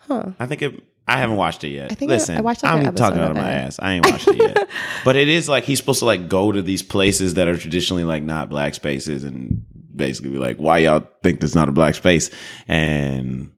Huh. 0.08 0.32
I 0.40 0.48
think 0.48 0.62
it. 0.64 0.84
I 1.08 1.18
haven't 1.18 1.36
watched 1.36 1.64
it 1.64 1.70
yet. 1.70 1.92
I 1.92 1.96
think 1.96 2.10
Listen, 2.10 2.38
I 2.38 2.42
watched, 2.42 2.64
like, 2.64 2.72
I'm 2.72 2.96
talking 2.96 3.20
out 3.20 3.32
of 3.32 3.38
my 3.38 3.52
ass. 3.52 3.78
I 3.80 3.94
ain't 3.94 4.10
watched 4.10 4.28
it 4.30 4.38
yet. 4.38 4.70
But 5.04 5.16
it 5.16 5.28
is 5.28 5.50
like 5.50 5.64
he's 5.64 5.80
supposed 5.80 6.00
to 6.00 6.06
like 6.06 6.30
go 6.30 6.52
to 6.52 6.62
these 6.62 6.84
places 6.84 7.34
that 7.34 7.48
are 7.48 7.58
traditionally 7.58 8.04
like 8.04 8.24
not 8.24 8.50
black 8.50 8.76
spaces 8.76 9.24
and 9.24 9.66
basically 9.96 10.32
be 10.32 10.38
like, 10.38 10.58
why 10.58 10.80
y'all 10.80 11.08
think 11.22 11.40
there's 11.40 11.56
not 11.56 11.70
a 11.70 11.72
black 11.72 11.96
space? 11.96 12.30
And 12.68 13.52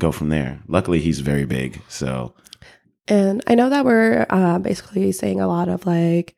go 0.00 0.12
from 0.12 0.28
there. 0.30 0.60
Luckily, 0.66 1.00
he's 1.00 1.20
very 1.20 1.44
big. 1.46 1.80
So 1.88 2.34
And 3.08 3.42
I 3.46 3.54
know 3.54 3.68
that 3.70 3.84
we're 3.84 4.26
uh, 4.30 4.58
basically 4.58 5.12
saying 5.12 5.40
a 5.40 5.46
lot 5.48 5.68
of 5.68 5.86
like, 5.86 6.34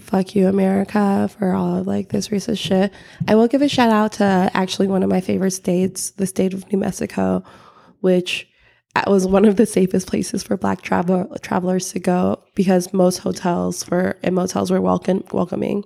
fuck 0.00 0.34
you, 0.34 0.48
America, 0.48 1.30
for 1.38 1.52
all 1.52 1.76
of 1.78 1.86
like 1.86 2.08
this 2.10 2.28
racist 2.28 2.58
shit. 2.58 2.92
I 3.26 3.34
will 3.34 3.48
give 3.48 3.62
a 3.62 3.68
shout 3.68 3.90
out 3.90 4.12
to 4.14 4.50
actually 4.54 4.88
one 4.88 5.02
of 5.02 5.10
my 5.10 5.20
favorite 5.20 5.52
states, 5.52 6.10
the 6.10 6.26
state 6.26 6.52
of 6.54 6.70
New 6.72 6.78
Mexico, 6.78 7.42
which 8.00 8.46
uh, 8.96 9.04
was 9.06 9.26
one 9.26 9.44
of 9.44 9.56
the 9.56 9.66
safest 9.66 10.06
places 10.08 10.42
for 10.42 10.56
black 10.56 10.82
travel 10.82 11.26
travelers 11.42 11.92
to 11.92 12.00
go 12.00 12.42
because 12.54 12.92
most 12.92 13.18
hotels 13.18 13.88
were 13.88 14.16
and 14.22 14.34
motels 14.34 14.70
were 14.70 14.80
welcome 14.80 15.24
welcoming. 15.32 15.84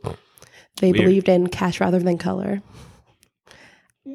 They 0.81 0.93
Weird. 0.93 1.05
believed 1.05 1.29
in 1.29 1.47
cash 1.49 1.81
rather 1.81 1.99
than 1.99 2.19
color. 2.19 2.63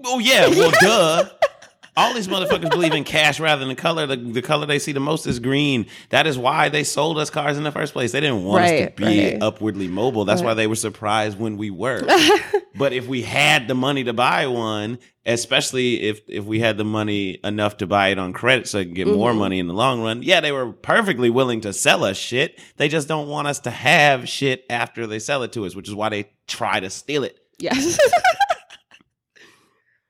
Oh 0.05 0.19
yeah, 0.19 0.47
well 0.49 0.71
duh. 0.81 1.29
All 1.97 2.13
these 2.13 2.27
motherfuckers 2.27 2.69
believe 2.69 2.93
in 2.93 3.03
cash 3.03 3.39
rather 3.39 3.65
than 3.65 3.75
color. 3.75 4.05
The, 4.05 4.15
the 4.17 4.41
color 4.43 4.67
they 4.67 4.77
see 4.77 4.91
the 4.91 4.99
most 4.99 5.25
is 5.25 5.39
green. 5.39 5.87
That 6.09 6.27
is 6.27 6.37
why 6.37 6.69
they 6.69 6.83
sold 6.83 7.17
us 7.17 7.29
cars 7.31 7.57
in 7.57 7.63
the 7.63 7.71
first 7.71 7.91
place. 7.91 8.11
They 8.11 8.19
didn't 8.21 8.43
want 8.43 8.65
us 8.65 8.69
to 8.71 8.91
be 8.95 9.31
right. 9.31 9.41
upwardly 9.41 9.87
mobile. 9.87 10.23
That's 10.23 10.43
why 10.43 10.53
they 10.53 10.67
were 10.67 10.75
surprised 10.75 11.39
when 11.39 11.57
we 11.57 11.71
were. 11.71 12.03
but 12.75 12.93
if 12.93 13.07
we 13.07 13.23
had 13.23 13.67
the 13.67 13.73
money 13.73 14.03
to 14.03 14.13
buy 14.13 14.45
one, 14.45 14.99
especially 15.25 16.03
if 16.03 16.21
if 16.29 16.45
we 16.45 16.59
had 16.59 16.77
the 16.77 16.85
money 16.85 17.39
enough 17.43 17.77
to 17.77 17.87
buy 17.87 18.09
it 18.09 18.19
on 18.19 18.31
credit 18.31 18.67
so 18.67 18.79
I 18.79 18.83
could 18.85 18.93
get 18.95 19.07
more 19.07 19.31
Mhm. 19.33 19.37
money 19.39 19.59
in 19.59 19.67
the 19.67 19.73
long 19.73 20.01
run, 20.03 20.21
yeah, 20.21 20.39
they 20.39 20.51
were 20.51 20.71
perfectly 20.71 21.31
willing 21.31 21.61
to 21.61 21.73
sell 21.73 22.03
us 22.03 22.15
shit. 22.15 22.59
They 22.77 22.89
just 22.89 23.07
don't 23.07 23.27
want 23.27 23.47
us 23.47 23.59
to 23.61 23.71
have 23.71 24.29
shit 24.29 24.65
after 24.69 25.07
they 25.07 25.17
sell 25.19 25.41
it 25.41 25.51
to 25.53 25.65
us, 25.65 25.75
which 25.75 25.87
is 25.87 25.95
why 25.95 26.09
they 26.09 26.29
try 26.45 26.79
to 26.79 26.89
steal 26.91 27.23
it. 27.23 27.37
Yes. 27.59 27.97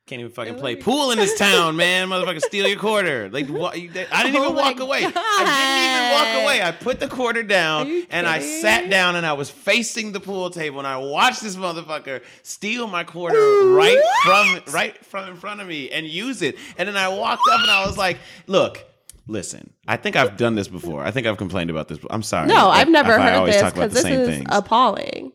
Can't 0.08 0.22
even 0.22 0.32
fucking 0.32 0.56
play 0.56 0.78
pool 0.78 1.12
in 1.12 1.18
this 1.18 1.38
town, 1.38 1.76
man. 1.76 2.08
Motherfucker, 2.08 2.40
steal 2.42 2.66
your 2.66 2.80
quarter. 2.80 3.30
Like, 3.30 3.44
I 3.50 3.78
didn't 3.78 4.08
Oh 4.14 4.28
even 4.28 4.42
my 4.42 4.48
walk 4.62 4.80
away. 4.80 5.00
I 5.06 5.10
didn't 5.10 5.84
even 5.84 6.14
walk 6.14 6.44
away. 6.46 6.62
I 6.64 6.72
put 6.72 7.02
the 7.02 7.10
quarter 7.10 7.42
Are 7.42 7.44
down 7.44 7.88
you 7.88 8.08
and 8.10 8.26
I 8.26 8.40
kidding? 8.40 8.62
sat 8.62 8.90
down 8.90 9.18
and 9.18 9.26
I 9.26 9.34
was 9.34 9.50
facing 9.50 10.14
the 10.14 10.22
pool 10.22 10.50
table 10.50 10.80
and 10.80 10.88
I 10.88 10.96
watched 10.96 11.42
this 11.42 11.58
motherfucker 11.58 12.24
steal 12.42 12.88
my 12.88 13.04
quarter 13.04 13.38
right 13.74 14.02
from 14.24 14.74
right 14.74 15.06
from 15.06 15.28
in 15.30 15.36
front 15.36 15.60
of 15.60 15.68
me 15.68 15.90
and 15.92 16.08
use 16.08 16.42
it. 16.42 16.58
And 16.78 16.88
then 16.88 16.96
I 16.96 17.10
walked 17.10 17.44
up 17.52 17.60
and 17.60 17.70
I 17.70 17.86
was 17.86 17.98
like, 17.98 18.18
"Look, 18.48 18.86
listen. 19.28 19.74
I 19.90 19.98
think 19.98 20.16
I've 20.16 20.38
done 20.38 20.56
this 20.56 20.70
before. 20.70 21.04
I 21.04 21.12
think 21.12 21.28
I've 21.28 21.36
complained 21.38 21.70
about 21.70 21.90
this. 21.90 22.00
I'm 22.10 22.24
sorry. 22.24 22.48
No, 22.48 22.70
if- 22.72 22.78
I've 22.78 22.90
never 22.90 23.12
if 23.16 23.20
I 23.20 23.24
heard 23.24 23.34
always 23.36 23.56
this 23.56 23.62
talk 23.62 23.74
about 23.76 23.90
because 23.90 24.04
the 24.04 24.10
this 24.10 24.18
same 24.18 24.22
is 24.22 24.30
things. 24.30 24.46
appalling. 24.52 25.34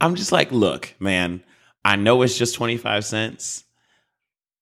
I'm 0.00 0.14
just 0.14 0.32
like, 0.32 0.50
look, 0.52 0.94
man, 0.98 1.42
I 1.84 1.96
know 1.96 2.22
it's 2.22 2.38
just 2.38 2.54
25 2.54 3.04
cents, 3.04 3.64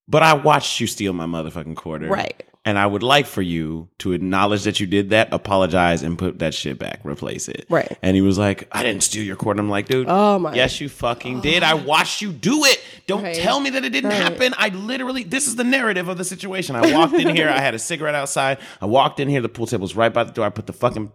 but 0.08 0.22
I 0.22 0.34
watched 0.34 0.80
you 0.80 0.86
steal 0.86 1.12
my 1.12 1.26
motherfucking 1.26 1.76
quarter. 1.76 2.08
Right. 2.08 2.42
And 2.62 2.78
I 2.78 2.86
would 2.86 3.02
like 3.02 3.24
for 3.24 3.40
you 3.40 3.88
to 4.00 4.12
acknowledge 4.12 4.64
that 4.64 4.80
you 4.80 4.86
did 4.86 5.10
that, 5.10 5.32
apologize, 5.32 6.02
and 6.02 6.18
put 6.18 6.40
that 6.40 6.52
shit 6.52 6.78
back, 6.78 7.00
replace 7.04 7.48
it. 7.48 7.64
Right. 7.70 7.96
And 8.02 8.14
he 8.14 8.20
was 8.20 8.36
like, 8.36 8.68
I 8.70 8.82
didn't 8.82 9.02
steal 9.02 9.24
your 9.24 9.36
quarter. 9.36 9.60
I'm 9.60 9.70
like, 9.70 9.88
dude, 9.88 10.06
Oh 10.10 10.38
my 10.38 10.52
yes, 10.54 10.78
you 10.78 10.90
fucking 10.90 11.40
did. 11.40 11.62
I 11.62 11.72
watched 11.72 12.20
you 12.20 12.32
do 12.32 12.64
it. 12.66 12.78
Don't 13.06 13.22
Right. 13.22 13.34
tell 13.36 13.60
me 13.60 13.70
that 13.70 13.84
it 13.86 13.90
didn't 13.90 14.10
Right. 14.10 14.20
happen. 14.20 14.52
I 14.58 14.68
literally, 14.68 15.22
this 15.24 15.46
is 15.48 15.56
the 15.56 15.64
narrative 15.64 16.08
of 16.08 16.18
the 16.18 16.24
situation. 16.24 16.76
I 16.76 16.92
walked 16.92 17.14
in 17.14 17.34
here, 17.34 17.48
I 17.48 17.60
had 17.60 17.74
a 17.74 17.78
cigarette 17.90 18.14
outside. 18.14 18.58
I 18.82 18.86
walked 18.86 19.20
in 19.20 19.28
here, 19.28 19.40
the 19.40 19.48
pool 19.48 19.66
table 19.66 19.82
was 19.82 19.96
right 19.96 20.12
by 20.12 20.24
the 20.24 20.32
door. 20.32 20.44
I 20.44 20.50
put 20.50 20.66
the 20.66 20.74
fucking 20.74 21.12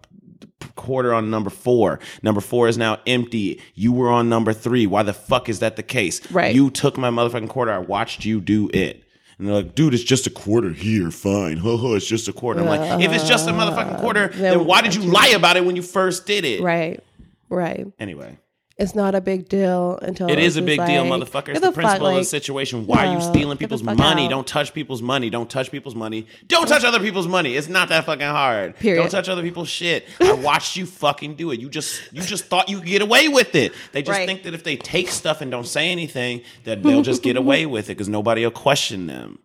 quarter 0.76 1.14
on 1.14 1.30
number 1.30 1.50
four. 1.50 2.00
Number 2.22 2.42
four 2.42 2.68
is 2.68 2.78
now 2.78 3.00
empty. 3.08 3.62
You 3.74 3.92
were 3.92 4.10
on 4.10 4.30
number 4.30 4.54
three. 4.54 4.86
Why 4.88 5.04
the 5.04 5.14
fuck 5.14 5.50
is 5.50 5.60
that 5.60 5.76
the 5.76 5.84
case? 5.84 6.30
Right. 6.32 6.54
You 6.54 6.70
took 6.70 6.98
my 6.98 7.10
motherfucking 7.10 7.50
quarter. 7.50 7.72
I 7.72 7.80
watched 7.80 8.26
you 8.26 8.42
do 8.42 8.70
it. 8.74 9.04
And 9.38 9.48
they're 9.48 9.56
like, 9.56 9.76
dude, 9.76 9.94
it's 9.94 10.04
just 10.04 10.28
a 10.28 10.30
quarter 10.30 10.72
here. 10.72 11.12
Fine. 11.12 11.58
Ho 11.58 11.76
ho, 11.76 11.96
it's 11.96 12.06
just 12.08 12.28
a 12.30 12.34
quarter. 12.34 12.62
I'm 12.62 12.68
like, 12.68 12.80
uh, 12.80 13.00
if 13.02 13.12
it's 13.12 13.28
just 13.28 13.50
a 13.50 13.52
motherfucking 13.52 14.00
quarter, 14.00 14.30
then, 14.30 14.60
then 14.60 14.66
why 14.66 14.82
did 14.82 14.96
you 14.96 15.02
lie 15.02 15.34
about 15.36 15.58
it 15.58 15.66
when 15.66 15.76
you 15.76 15.82
first 15.82 16.26
did 16.26 16.46
it? 16.46 16.62
Right. 16.62 17.04
Right. 17.50 17.86
Anyway. 18.00 18.38
It's 18.78 18.94
not 18.94 19.16
a 19.16 19.22
big 19.22 19.48
deal 19.48 19.98
until 20.02 20.30
It 20.30 20.38
is 20.38 20.58
a 20.58 20.62
big 20.62 20.80
just 20.80 20.92
deal, 20.92 21.06
like, 21.06 21.22
motherfucker. 21.22 21.50
It's 21.50 21.62
the, 21.62 21.68
fuck, 21.68 21.76
principle 21.76 22.08
of 22.08 22.16
the 22.16 22.24
situation. 22.26 22.86
Why 22.86 23.08
are 23.08 23.14
you 23.14 23.22
stealing 23.22 23.58
people's 23.58 23.82
money? 23.82 24.26
out. 24.26 24.30
Don't 24.30 24.46
touch 24.46 24.74
people's 24.74 25.02
money. 25.02 25.30
Don't 25.30 25.50
touch 25.50 25.72
people's 25.72 25.96
money. 25.96 26.28
Don't 26.48 26.68
touch 26.68 26.84
other 26.84 27.00
people's 27.00 27.28
money. 27.28 27.56
It's 27.56 27.70
not 27.70 27.88
that 27.88 28.06
fucking 28.06 28.28
hard. 28.28 28.76
Period. 28.76 29.02
Don't 29.02 29.10
touch 29.10 29.30
other 29.30 29.44
people's 29.44 29.70
shit. 29.70 30.06
I 30.20 30.34
watched 30.44 30.76
you 30.76 30.86
fucking 30.86 31.36
do 31.36 31.52
it. 31.52 31.62
You 31.62 31.70
just 31.70 32.02
you 32.12 32.22
just 32.22 32.46
thought 32.46 32.68
you 32.68 32.80
could 32.80 32.88
get 32.88 33.02
away 33.02 33.30
with 33.30 33.56
it. 33.56 33.72
They 33.94 34.02
just 34.02 34.18
Right. 34.18 34.28
think 34.28 34.44
that 34.44 34.54
if 34.54 34.66
they 34.66 34.76
take 34.76 35.08
stuff 35.08 35.40
and 35.40 35.50
don't 35.50 35.68
say 35.68 35.90
anything, 35.90 36.42
that 36.66 36.84
they'll 36.84 37.02
just 37.02 37.24
get 37.24 37.38
away 37.38 37.66
with 37.76 37.86
it 37.86 37.94
because 37.94 38.10
nobody 38.10 38.44
will 38.44 38.52
question 38.52 39.08
them. 39.08 39.40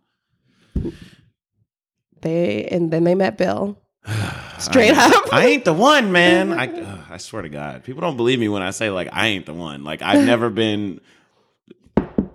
They 2.23 2.65
and 2.65 2.91
then 2.91 3.05
they 3.05 3.15
met 3.15 3.39
Bill. 3.39 3.79
Straight 4.61 4.97
up. 4.97 5.33
I 5.33 5.47
ain't 5.47 5.65
the 5.65 5.73
one, 5.73 6.13
man. 6.13 6.53
I 6.53 6.67
ugh, 6.83 7.05
I 7.11 7.17
swear 7.17 7.43
to 7.43 7.49
God, 7.49 7.85
people 7.85 8.01
don't 8.01 8.17
believe 8.17 8.39
me 8.39 8.49
when 8.49 8.63
I 8.63 8.71
say 8.71 8.91
like 8.91 9.09
I 9.13 9.29
ain't 9.29 9.47
the 9.47 9.55
one. 9.55 9.85
Like 9.85 10.03
I've 10.03 10.25
never 10.25 10.51
been, 10.51 11.01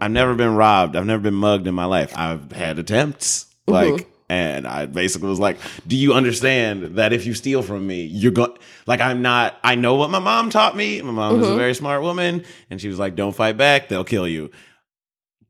I've 0.01 0.11
never 0.11 0.35
been 0.35 0.55
robbed. 0.55 0.95
I've 0.95 1.05
never 1.05 1.21
been 1.21 1.35
mugged 1.35 1.67
in 1.67 1.75
my 1.75 1.85
life. 1.85 2.13
I've 2.17 2.51
had 2.51 2.79
attempts, 2.79 3.45
mm-hmm. 3.67 3.93
like, 3.93 4.09
and 4.27 4.67
I 4.67 4.87
basically 4.87 5.29
was 5.29 5.39
like, 5.39 5.57
"Do 5.85 5.95
you 5.95 6.13
understand 6.13 6.95
that 6.97 7.13
if 7.13 7.25
you 7.25 7.33
steal 7.33 7.61
from 7.61 7.85
me, 7.85 8.03
you're 8.03 8.31
going 8.31 8.57
like 8.87 9.01
I'm 9.01 9.21
not. 9.21 9.57
I 9.63 9.75
know 9.75 9.95
what 9.95 10.09
my 10.09 10.19
mom 10.19 10.49
taught 10.49 10.75
me. 10.75 11.01
My 11.01 11.11
mom 11.11 11.39
is 11.39 11.45
a 11.45 11.49
mm-hmm. 11.49 11.57
very 11.57 11.75
smart 11.75 12.01
woman, 12.01 12.43
and 12.69 12.81
she 12.81 12.87
was 12.87 12.99
like, 12.99 13.15
"Don't 13.15 13.35
fight 13.35 13.57
back. 13.57 13.87
They'll 13.87 14.03
kill 14.03 14.27
you." 14.27 14.51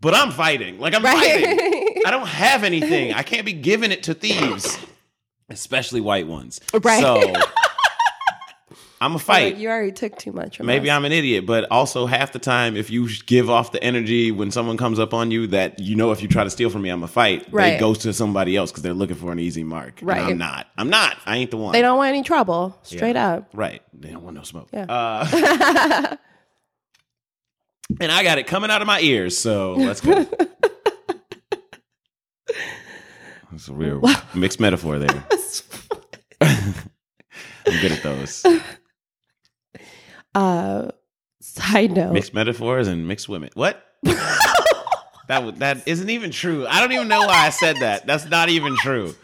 But 0.02 0.14
I'm 0.14 0.32
fighting. 0.32 0.80
Like 0.80 0.94
I'm 0.94 1.02
fighting. 1.02 1.58
I 2.06 2.12
don't 2.12 2.28
have 2.28 2.64
anything. 2.64 3.14
I 3.14 3.24
can't 3.24 3.46
be 3.46 3.54
giving 3.54 3.92
it 3.92 4.04
to 4.04 4.14
thieves, 4.14 4.78
especially 5.50 6.02
white 6.02 6.28
ones. 6.28 6.60
Right. 6.74 7.02
So 7.02 7.34
I'm 9.02 9.14
a 9.14 9.20
fight. 9.20 9.58
you 9.58 9.70
already 9.70 9.92
took 9.92 10.18
too 10.18 10.32
much 10.32 10.58
from 10.58 10.66
Maybe 10.68 10.90
us. 10.90 10.96
I'm 10.96 11.04
an 11.06 11.12
idiot, 11.12 11.46
but 11.46 11.70
also 11.70 12.06
half 12.06 12.32
the 12.32 12.40
time, 12.40 12.78
if 12.78 12.90
you 12.90 13.08
give 13.26 13.50
off 13.50 13.72
the 13.74 13.84
energy 13.84 14.32
when 14.32 14.52
someone 14.52 14.78
comes 14.78 15.00
up 15.00 15.14
on 15.14 15.32
you 15.32 15.48
that 15.48 15.80
you 15.80 15.96
know 15.96 16.12
if 16.12 16.22
you 16.22 16.28
try 16.30 16.44
to 16.46 16.50
steal 16.50 16.70
from 16.70 16.82
me, 16.82 16.90
I'm 16.90 17.04
a 17.04 17.08
fight. 17.08 17.46
They 17.46 17.52
Right. 17.52 17.80
go 17.80 17.94
to 17.94 18.14
somebody 18.14 18.56
else 18.56 18.72
because 18.72 18.84
they're 18.84 18.94
looking 18.94 19.18
for 19.18 19.32
an 19.34 19.40
easy 19.40 19.64
mark. 19.64 20.00
And 20.00 20.08
Right. 20.08 20.22
I'm 20.22 20.38
not. 20.38 20.68
I'm 20.78 20.90
not. 20.90 21.18
I 21.26 21.38
ain't 21.38 21.52
the 21.52 21.58
one. 21.58 21.74
They 21.74 21.82
don't 21.82 21.98
want 21.98 22.10
any 22.10 22.24
trouble. 22.24 22.80
Straight 22.84 23.18
up. 23.18 23.50
Right. 23.54 23.82
They 23.94 24.12
don't 24.12 24.24
want 24.24 24.38
no 24.38 24.44
smoke. 24.44 24.70
Yeah. 24.74 24.86
Uh, 24.90 26.16
and 28.00 28.12
I 28.12 28.24
got 28.24 28.38
it 28.40 28.48
coming 28.48 28.72
out 28.72 28.82
of 28.82 28.88
my 28.88 29.02
ears, 29.02 29.38
so 29.38 29.74
let's 29.74 30.00
go. 30.02 30.26
That's 33.52 33.68
a 33.70 33.74
real 33.74 34.02
mixed 34.34 34.60
metaphor 34.60 35.00
there. 35.00 35.24
I'm 37.76 37.82
good 37.82 37.92
at 37.92 38.04
those. 38.04 38.46
Uh 40.34 40.92
side 41.40 41.92
note. 41.92 42.12
Mixed 42.12 42.34
metaphors 42.34 42.90
and 42.90 43.08
mixed 43.08 43.30
women. 43.30 43.52
What? 43.54 43.82
that 44.04 45.60
that 45.60 45.88
isn't 45.88 46.10
even 46.10 46.30
true. 46.32 46.68
I 46.68 46.82
don't 46.82 46.92
even 46.92 47.08
know 47.08 47.22
why 47.22 47.46
I 47.46 47.52
said 47.52 47.78
that. 47.78 48.06
That's 48.06 48.26
not 48.26 48.50
even 48.50 48.76
true. 48.76 49.16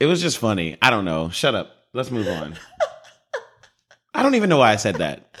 It 0.00 0.06
was 0.06 0.20
just 0.20 0.38
funny. 0.38 0.76
I 0.82 0.90
don't 0.90 1.04
know. 1.04 1.28
Shut 1.28 1.54
up. 1.54 1.70
Let's 1.92 2.10
move 2.10 2.26
on. 2.26 2.56
I 4.12 4.24
don't 4.24 4.34
even 4.34 4.48
know 4.48 4.58
why 4.58 4.72
I 4.72 4.76
said 4.76 4.96
that. 4.96 5.32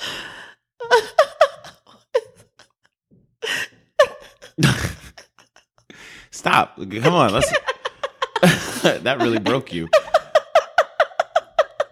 Stop. 6.30 6.76
Come 6.76 7.14
on. 7.14 7.32
Let's. 7.32 7.52
that 9.02 9.18
really 9.18 9.40
broke 9.40 9.72
you. 9.72 9.88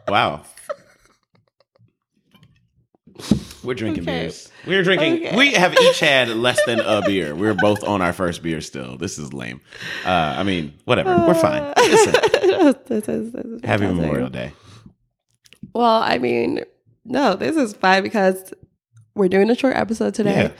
Wow. 0.09 0.43
We're 3.65 3.75
drinking 3.75 4.05
Okay. 4.05 4.21
beers. 4.23 4.51
We're 4.67 4.83
drinking. 4.83 5.27
Okay. 5.27 5.37
We 5.37 5.53
have 5.55 5.75
each 5.81 6.01
had 6.01 6.29
less 6.29 6.63
than 6.67 6.81
a 6.81 7.03
beer. 7.03 7.35
We're 7.35 7.55
both 7.55 7.83
on 7.83 8.01
our 8.03 8.13
first 8.13 8.43
beer 8.43 8.61
still. 8.61 8.97
This 8.97 9.19
is 9.19 9.33
lame. 9.33 9.61
Uh, 10.05 10.11
I 10.11 10.43
mean, 10.43 10.75
whatever. 10.85 11.17
We're 11.27 11.35
fine. 11.35 11.73
This 11.87 12.07
is, 12.07 12.75
this 12.89 13.09
is 13.09 13.61
happy. 13.65 13.87
Memorial 13.87 14.29
Day. 14.29 14.53
Well, 15.75 16.03
I 16.03 16.19
mean, 16.19 16.63
no, 17.05 17.35
this 17.37 17.55
is 17.57 17.75
fine 17.75 18.03
because 18.03 18.53
we're 19.17 19.29
doing 19.29 19.51
a 19.51 19.55
short 19.55 19.75
episode 19.77 20.15
today. 20.15 20.43
Yeah. 20.45 20.51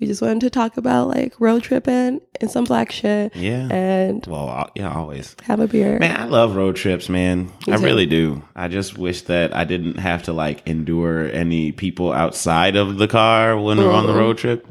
We 0.00 0.06
just 0.08 0.20
wanted 0.22 0.40
to 0.40 0.50
talk 0.50 0.76
about 0.76 1.08
like 1.08 1.34
road 1.40 1.62
tripping 1.62 2.20
and 2.40 2.50
some 2.50 2.64
black 2.64 2.90
shit 2.90 3.34
Yeah. 3.36 3.68
and 3.72 4.26
Well, 4.26 4.48
uh, 4.48 4.66
yeah, 4.74 4.92
always. 4.92 5.36
have 5.44 5.60
a 5.60 5.68
beer. 5.68 5.98
Man, 5.98 6.18
I 6.20 6.24
love 6.24 6.56
road 6.56 6.74
trips, 6.76 7.08
man. 7.08 7.46
Me 7.66 7.72
I 7.72 7.76
too. 7.76 7.84
really 7.84 8.06
do. 8.06 8.42
I 8.56 8.68
just 8.68 8.98
wish 8.98 9.22
that 9.22 9.54
I 9.54 9.64
didn't 9.64 9.98
have 9.98 10.24
to 10.24 10.32
like 10.32 10.66
endure 10.66 11.30
any 11.30 11.70
people 11.72 12.12
outside 12.12 12.74
of 12.76 12.98
the 12.98 13.06
car 13.06 13.56
when 13.60 13.78
we're 13.78 13.92
on 13.92 14.06
the 14.06 14.12
Mhm. 14.12 14.18
road 14.18 14.38
trip. 14.38 14.66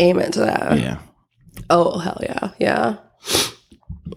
Amen 0.00 0.32
to 0.32 0.40
that. 0.40 0.78
Yeah. 0.78 0.98
Oh 1.70 1.98
hell 1.98 2.18
yeah, 2.22 2.50
yeah. 2.58 2.96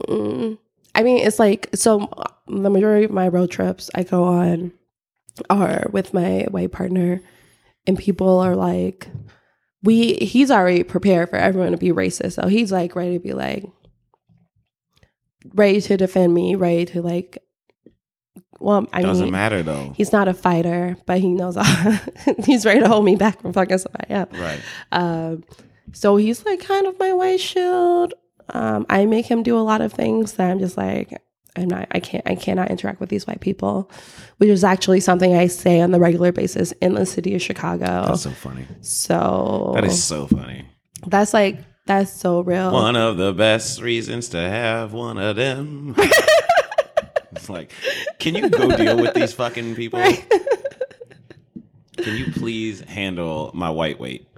Mm. 0.07 0.57
I 0.93 1.03
mean, 1.03 1.25
it's 1.25 1.39
like 1.39 1.69
so. 1.73 2.09
The 2.47 2.69
majority 2.69 3.05
of 3.05 3.11
my 3.11 3.27
road 3.27 3.49
trips 3.51 3.89
I 3.95 4.03
go 4.03 4.23
on 4.23 4.71
are 5.49 5.87
with 5.91 6.13
my 6.13 6.45
white 6.51 6.71
partner, 6.71 7.21
and 7.87 7.97
people 7.97 8.39
are 8.39 8.55
like, 8.55 9.07
"We." 9.83 10.15
He's 10.15 10.51
already 10.51 10.83
prepared 10.83 11.29
for 11.29 11.35
everyone 11.37 11.71
to 11.71 11.77
be 11.77 11.89
racist, 11.89 12.33
so 12.33 12.47
he's 12.47 12.71
like 12.71 12.95
ready 12.95 13.13
to 13.17 13.23
be 13.23 13.33
like, 13.33 13.65
ready 15.53 15.81
to 15.81 15.97
defend 15.97 16.33
me, 16.33 16.55
ready 16.55 16.85
to 16.85 17.01
like. 17.01 17.37
Well, 18.59 18.87
I 18.93 19.01
Doesn't 19.01 19.25
mean, 19.25 19.31
matter 19.33 19.61
though. 19.63 19.93
he's 19.97 20.13
not 20.13 20.27
a 20.29 20.33
fighter, 20.33 20.95
but 21.05 21.19
he 21.19 21.27
knows 21.33 21.57
he's 22.45 22.65
ready 22.65 22.79
to 22.79 22.87
hold 22.87 23.03
me 23.03 23.15
back 23.17 23.41
from 23.41 23.51
fucking 23.51 23.77
somebody 23.79 24.13
up. 24.13 24.31
Right. 24.33 24.61
Um, 24.93 25.43
so 25.91 26.15
he's 26.15 26.45
like 26.45 26.61
kind 26.61 26.87
of 26.87 26.97
my 26.97 27.11
white 27.13 27.41
shield. 27.41 28.13
Um, 28.49 28.85
I 28.89 29.05
make 29.07 29.25
him 29.25 29.43
do 29.43 29.57
a 29.57 29.59
lot 29.59 29.81
of 29.81 29.91
things 29.91 30.33
that 30.33 30.49
I'm 30.49 30.59
just 30.59 30.77
like, 30.77 31.21
I'm 31.55 31.67
not, 31.69 31.87
I 31.91 31.99
can't, 31.99 32.23
I 32.27 32.35
cannot 32.35 32.69
interact 32.69 32.99
with 32.99 33.09
these 33.09 33.25
white 33.25 33.39
people, 33.39 33.89
which 34.37 34.49
is 34.49 34.63
actually 34.63 34.99
something 34.99 35.35
I 35.35 35.47
say 35.47 35.79
on 35.79 35.91
the 35.91 35.99
regular 35.99 36.31
basis 36.31 36.71
in 36.73 36.95
the 36.95 37.05
city 37.05 37.35
of 37.35 37.41
Chicago. 37.41 38.05
That's 38.07 38.23
so 38.23 38.31
funny. 38.31 38.65
so 38.81 39.71
That 39.75 39.85
is 39.85 40.03
so 40.03 40.27
funny. 40.27 40.65
that's 41.07 41.33
like, 41.33 41.59
that's 41.85 42.11
so 42.11 42.41
real. 42.41 42.71
One 42.71 42.95
of 42.95 43.17
the 43.17 43.31
best 43.31 43.81
reasons 43.81 44.29
to 44.29 44.37
have 44.37 44.91
one 44.91 45.17
of 45.17 45.35
them. 45.35 45.95
it's 47.31 47.47
like, 47.49 47.71
can 48.19 48.35
you 48.35 48.49
go 48.49 48.75
deal 48.75 48.97
with 48.99 49.13
these 49.13 49.33
fucking 49.33 49.75
people? 49.75 49.99
Right. 49.99 50.25
Can 51.97 52.17
you 52.17 52.31
please 52.33 52.81
handle 52.81 53.51
my 53.53 53.69
white 53.69 53.99
weight? 53.99 54.27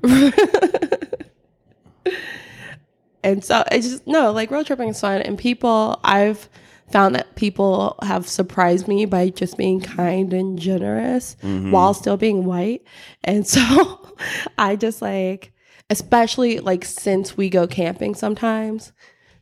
And 3.23 3.43
so 3.43 3.63
it's 3.71 3.89
just 3.89 4.07
no, 4.07 4.31
like 4.31 4.51
road 4.51 4.67
tripping 4.67 4.87
is 4.87 5.01
fun. 5.01 5.21
And 5.21 5.37
people, 5.37 5.99
I've 6.03 6.47
found 6.91 7.15
that 7.15 7.35
people 7.35 7.97
have 8.01 8.27
surprised 8.27 8.87
me 8.87 9.05
by 9.05 9.29
just 9.29 9.57
being 9.57 9.81
kind 9.81 10.33
and 10.33 10.57
generous 10.57 11.35
mm-hmm. 11.41 11.71
while 11.71 11.93
still 11.93 12.17
being 12.17 12.45
white. 12.45 12.83
And 13.23 13.45
so 13.45 14.15
I 14.57 14.75
just 14.75 15.01
like, 15.01 15.53
especially 15.89 16.59
like 16.59 16.85
since 16.85 17.35
we 17.35 17.49
go 17.49 17.67
camping 17.67 18.15
sometimes. 18.15 18.93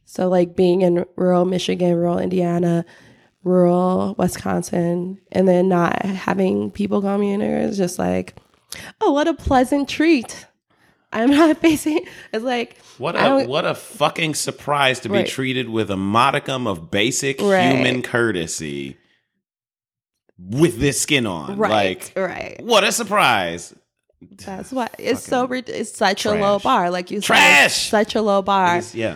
So 0.05 0.27
like 0.27 0.55
being 0.55 0.81
in 0.81 1.05
rural 1.15 1.45
Michigan, 1.45 1.95
rural 1.95 2.19
Indiana, 2.19 2.86
rural 3.43 4.15
Wisconsin, 4.17 5.19
and 5.31 5.47
then 5.47 5.69
not 5.69 6.03
having 6.03 6.71
people 6.71 7.01
call 7.01 7.17
me 7.17 7.31
in 7.31 7.39
there 7.39 7.60
is 7.60 7.77
just 7.77 7.99
like, 7.99 8.36
oh, 9.01 9.12
what 9.12 9.27
a 9.27 9.34
pleasant 9.34 9.88
treat. 9.88 10.47
I'm 11.15 11.32
not 11.32 11.58
facing. 11.62 12.01
It's 12.34 12.43
like 12.43 12.78
What 12.97 13.15
a 13.15 13.45
what 13.45 13.65
a 13.65 13.73
fucking 13.75 14.36
surprise 14.36 14.99
to 15.01 15.10
be 15.10 15.15
Right. 15.19 15.28
treated 15.28 15.69
with 15.69 15.89
a 15.89 15.97
modicum 15.97 16.67
of 16.67 16.91
basic 16.91 17.41
Right. 17.41 17.71
human 17.71 18.01
courtesy 18.01 18.97
with 20.38 20.80
this 20.80 21.01
skin 21.01 21.25
on. 21.25 21.58
right, 21.58 21.71
Like 21.71 22.13
right. 22.15 22.60
what 22.63 22.84
a 22.84 22.91
surprise. 22.91 23.73
That's 24.45 24.71
why 24.71 24.89
it's 24.99 25.23
so 25.23 25.47
it's 25.51 25.95
such 25.95 26.25
a 26.25 26.32
low 26.34 26.60
bar. 26.60 26.89
Like 26.89 27.12
you 27.12 27.21
said, 27.21 27.28
Trash! 27.28 27.65
it's 27.65 27.75
such 27.75 28.15
a 28.15 28.21
low 28.21 28.41
bar. 28.41 28.78
Is- 28.78 28.93
yeah. 28.95 29.15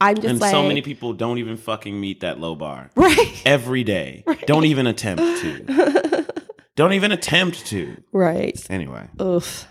I'm 0.00 0.16
just 0.16 0.26
and 0.26 0.40
like 0.40 0.50
so 0.50 0.66
many 0.66 0.82
people 0.82 1.12
don't 1.12 1.38
even 1.38 1.56
fucking 1.56 2.00
meet 2.00 2.22
that 2.22 2.40
low 2.40 2.56
bar. 2.56 2.90
right, 2.96 3.42
Every 3.46 3.84
day. 3.84 4.24
Don't 4.46 4.64
even 4.64 4.88
attempt 4.88 5.22
to. 5.22 6.26
don't 6.76 6.94
even 6.94 7.12
attempt 7.12 7.66
to. 7.66 8.02
right. 8.10 8.60
Anyway. 8.68 9.06
Oof. 9.20 9.68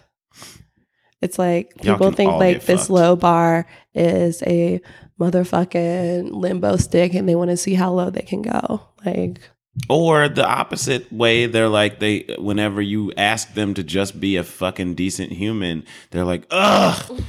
It's 1.21 1.37
like 1.39 1.73
Y'all 1.83 1.95
people 1.95 2.11
think 2.11 2.31
like 2.33 2.63
this 2.65 2.81
fucked. 2.81 2.89
low 2.89 3.15
bar 3.15 3.67
is 3.93 4.41
a 4.43 4.81
motherfucking 5.19 6.31
limbo 6.31 6.77
stick 6.77 7.13
and 7.13 7.27
they 7.29 7.35
want 7.35 7.51
to 7.51 7.57
see 7.57 7.73
how 7.75 7.91
low 7.91 8.09
they 8.09 8.21
can 8.21 8.41
go. 8.41 8.81
Like, 9.05 9.39
Or 9.89 10.27
the 10.29 10.45
opposite 10.45 11.11
way, 11.13 11.45
they're 11.45 11.69
like 11.69 11.99
they 11.99 12.25
whenever 12.39 12.81
you 12.81 13.11
ask 13.17 13.53
them 13.53 13.73
to 13.75 13.83
just 13.83 14.19
be 14.19 14.35
a 14.35 14.43
fucking 14.43 14.95
decent 14.95 15.31
human, 15.31 15.83
they're 16.09 16.25
like, 16.25 16.45
ugh. 16.51 17.21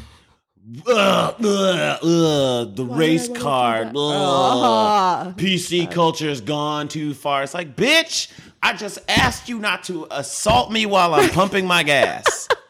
Ugh, 0.89 1.35
ugh, 1.45 1.99
ugh, 2.03 2.77
the 2.77 2.85
Why 2.85 2.97
race 2.97 3.29
did 3.29 3.37
I 3.37 3.41
wanna 3.41 3.41
do 3.41 3.43
card. 3.45 3.87
that? 3.89 3.97
ugh. 3.99 4.63
Ah. 4.65 5.35
PC 5.37 5.91
culture's 5.91 6.41
gone 6.41 6.89
too 6.89 7.15
far. 7.15 7.43
It's 7.43 7.53
like, 7.53 7.77
bitch, 7.77 8.33
I 8.63 8.73
just 8.73 8.99
asked 9.09 9.49
you 9.49 9.59
not 9.59 9.83
to 9.85 10.07
assault 10.11 10.71
me 10.73 10.87
while 10.87 11.15
I'm 11.15 11.29
pumping 11.31 11.67
my 11.67 11.83
gas. 11.83 12.49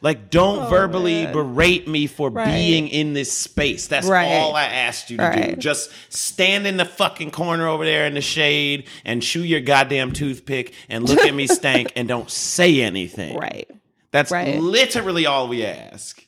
like, 0.00 0.28
don't 0.30 0.64
Oh, 0.64 0.68
verbally 0.68 1.24
man. 1.24 1.32
berate 1.32 1.88
me 1.88 2.06
for 2.06 2.28
Right. 2.28 2.52
being 2.54 2.88
in 2.88 3.14
this 3.14 3.32
space. 3.32 3.86
That's 3.86 4.06
Right. 4.06 4.26
all 4.26 4.54
I 4.54 4.64
asked 4.64 5.10
you 5.10 5.16
to 5.16 5.50
do. 5.54 5.56
Just 5.56 5.90
stand 6.10 6.66
in 6.66 6.76
the 6.76 6.84
fucking 6.84 7.30
corner 7.30 7.66
over 7.66 7.84
there 7.86 8.06
in 8.06 8.12
the 8.14 8.20
shade 8.20 8.84
and 9.06 9.22
chew 9.22 9.42
your 9.42 9.60
goddamn 9.60 10.12
toothpick 10.12 10.74
and 10.90 11.08
look 11.08 11.20
at 11.20 11.34
me 11.34 11.46
stank 11.48 11.92
and 11.96 12.06
don't 12.06 12.30
say 12.30 12.82
anything. 12.82 13.36
right. 13.38 13.68
That's 14.10 14.30
Right. 14.30 14.60
literally 14.60 15.26
all 15.26 15.48
we 15.48 15.64
ask. 15.64 16.22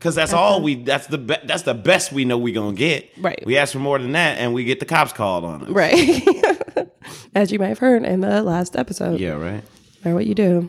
Cause 0.00 0.14
that's 0.14 0.32
all 0.34 0.60
we. 0.60 0.74
That's 0.74 1.06
the 1.06 1.16
be, 1.18 1.34
that's 1.44 1.62
the 1.62 1.72
best 1.74 2.12
we 2.12 2.24
know 2.26 2.36
we 2.38 2.52
gonna 2.52 2.74
get. 2.76 3.08
Right. 3.18 3.42
We 3.46 3.56
ask 3.56 3.72
for 3.72 3.78
more 3.78 3.98
than 3.98 4.12
that, 4.12 4.36
and 4.38 4.52
we 4.52 4.64
get 4.64 4.78
the 4.78 4.84
cops 4.84 5.12
called 5.14 5.44
on 5.46 5.62
us. 5.62 5.68
Right. 5.70 6.22
As 7.34 7.50
you 7.50 7.58
might 7.58 7.68
have 7.68 7.78
heard 7.78 8.04
in 8.04 8.20
the 8.20 8.42
last 8.42 8.76
episode. 8.76 9.18
Yeah. 9.18 9.32
Right. 9.32 9.62
Or 10.04 10.14
what 10.14 10.26
you 10.26 10.34
do. 10.34 10.68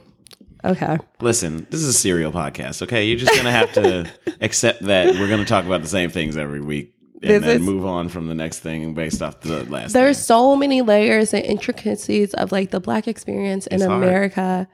Okay. 0.66 0.98
Listen, 1.22 1.68
this 1.70 1.82
is 1.82 1.88
a 1.88 1.94
serial 1.94 2.32
podcast. 2.32 2.82
Okay, 2.82 3.06
you're 3.06 3.20
just 3.20 3.36
gonna 3.36 3.52
have 3.52 3.72
to 3.74 4.10
accept 4.42 4.82
that 4.84 5.14
we're 5.16 5.30
gonna 5.30 5.46
talk 5.46 5.66
about 5.66 5.82
the 5.82 5.88
same 5.88 6.10
things 6.10 6.36
every 6.38 6.62
week, 6.62 6.94
and 7.22 7.30
This 7.32 7.44
then 7.44 7.58
is- 7.58 7.62
move 7.66 7.86
on 7.86 8.10
from 8.10 8.28
the 8.28 8.36
next 8.36 8.60
thing 8.60 8.94
based 8.94 9.22
off 9.22 9.42
the 9.42 9.64
last. 9.66 9.94
There's 9.94 10.18
thing. 10.18 10.24
so 10.24 10.56
many 10.56 10.82
layers 10.82 11.34
and 11.34 11.46
intricacies 11.46 12.34
of 12.34 12.52
like 12.52 12.72
the 12.72 12.80
black 12.80 13.08
experience 13.08 13.68
in 13.68 13.76
It's 13.76 13.86
hard. 13.86 14.04
America. 14.04 14.68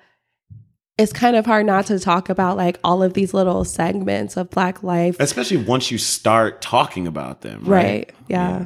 It's 0.97 1.13
kind 1.13 1.35
of 1.35 1.45
hard 1.47 1.65
not 1.65 1.87
to 1.87 1.97
talk 1.99 2.29
about 2.29 2.57
like 2.57 2.77
all 2.83 3.01
of 3.01 3.13
these 3.13 3.33
little 3.33 3.63
segments 3.65 4.37
of 4.37 4.49
black 4.51 4.83
life. 4.83 5.15
especially 5.19 5.57
once 5.57 5.89
you 5.89 5.97
start 5.97 6.61
talking 6.61 7.07
about 7.07 7.41
them. 7.41 7.63
Right. 7.63 7.83
Right. 7.83 8.13
Yeah. 8.27 8.65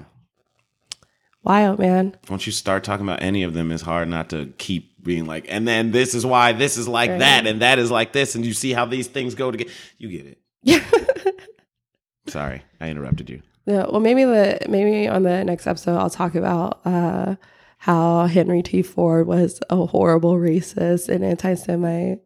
Wild, 1.44 1.80
man. 1.80 2.16
Once 2.30 2.46
you 2.48 2.52
start 2.52 2.84
talking 2.84 3.06
about 3.06 3.22
any 3.22 3.44
of 3.44 3.54
them, 3.54 3.72
it's 3.72 3.84
hard 3.84 4.08
not 4.10 4.30
to 4.30 4.48
keep 4.58 4.92
being 5.06 5.26
like, 5.26 5.46
and 5.48 5.66
then 5.66 5.92
this 5.92 6.14
is 6.14 6.26
why 6.26 6.52
this 6.52 6.76
is 6.76 6.88
like 6.90 7.12
Right. 7.12 7.20
that, 7.20 7.48
and 7.48 7.62
that 7.62 7.80
is 7.80 7.90
like 7.90 8.12
this, 8.12 8.36
and 8.36 8.46
you 8.46 8.52
see 8.54 8.74
how 8.74 8.86
these 8.86 9.08
things 9.08 9.36
go 9.36 9.52
together. 9.52 9.70
You 9.98 10.10
get 10.10 10.26
it. 10.26 10.40
Yeah. 10.64 10.84
Sorry, 12.28 12.64
I 12.82 12.90
interrupted 12.90 13.30
you. 13.30 13.42
Yeah, 13.68 13.86
well, 13.90 14.00
maybe 14.00 14.24
the 14.26 14.60
maybe 14.68 15.08
on 15.08 15.24
the 15.24 15.44
next 15.44 15.66
episode 15.68 15.98
I'll 15.98 16.10
talk 16.10 16.36
about 16.36 16.82
uh, 16.86 17.36
how 17.78 18.26
Henry 18.26 18.62
T. 18.64 18.82
Ford 18.82 19.28
was 19.28 19.60
a 19.70 19.86
horrible 19.86 20.34
racist 20.36 21.08
and 21.08 21.24
anti-Semite. 21.24 22.20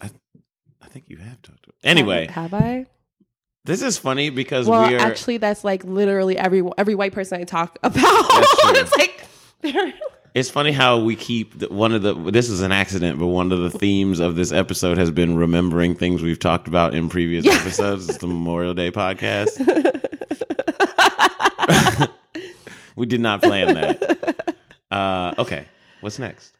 I 0.00 0.88
think 0.88 1.10
you 1.10 1.18
have 1.18 1.42
talked 1.42 1.64
to 1.64 1.72
Anyway, 1.84 2.26
have, 2.28 2.52
have 2.52 2.54
I? 2.62 2.86
this 3.64 3.82
is 3.82 3.98
funny 3.98 4.30
because 4.30 4.66
Well, 4.66 4.88
we 4.88 4.94
are. 4.96 5.00
actually, 5.00 5.36
that's 5.38 5.62
like 5.64 5.84
literally 5.84 6.38
every 6.38 6.62
every 6.78 6.94
white 6.94 7.12
person 7.12 7.40
I 7.40 7.44
talk 7.44 7.78
about. 7.82 7.94
That's 8.02 8.60
true. 8.62 8.72
it's 8.80 8.96
like 8.96 9.20
they're 9.62 9.92
it's 10.36 10.50
funny 10.50 10.70
how 10.70 10.98
we 10.98 11.16
keep 11.16 11.58
the, 11.58 11.68
one 11.68 11.92
of 11.92 12.02
the. 12.02 12.12
This 12.30 12.50
is 12.50 12.60
an 12.60 12.70
accident, 12.70 13.18
but 13.18 13.28
one 13.28 13.52
of 13.52 13.60
the 13.60 13.70
themes 13.70 14.20
of 14.20 14.36
this 14.36 14.52
episode 14.52 14.98
has 14.98 15.10
been 15.10 15.34
remembering 15.34 15.94
things 15.94 16.22
we've 16.22 16.38
talked 16.38 16.68
about 16.68 16.94
in 16.94 17.08
previous 17.08 17.46
episodes. 17.46 18.06
It's 18.06 18.18
the 18.18 18.26
Memorial 18.26 18.74
Day 18.74 18.90
podcast. 18.90 19.56
we 22.96 23.06
did 23.06 23.22
not 23.22 23.40
plan 23.42 23.72
that. 23.74 24.56
Uh, 24.90 25.32
okay, 25.38 25.64
what's 26.02 26.18
next? 26.18 26.52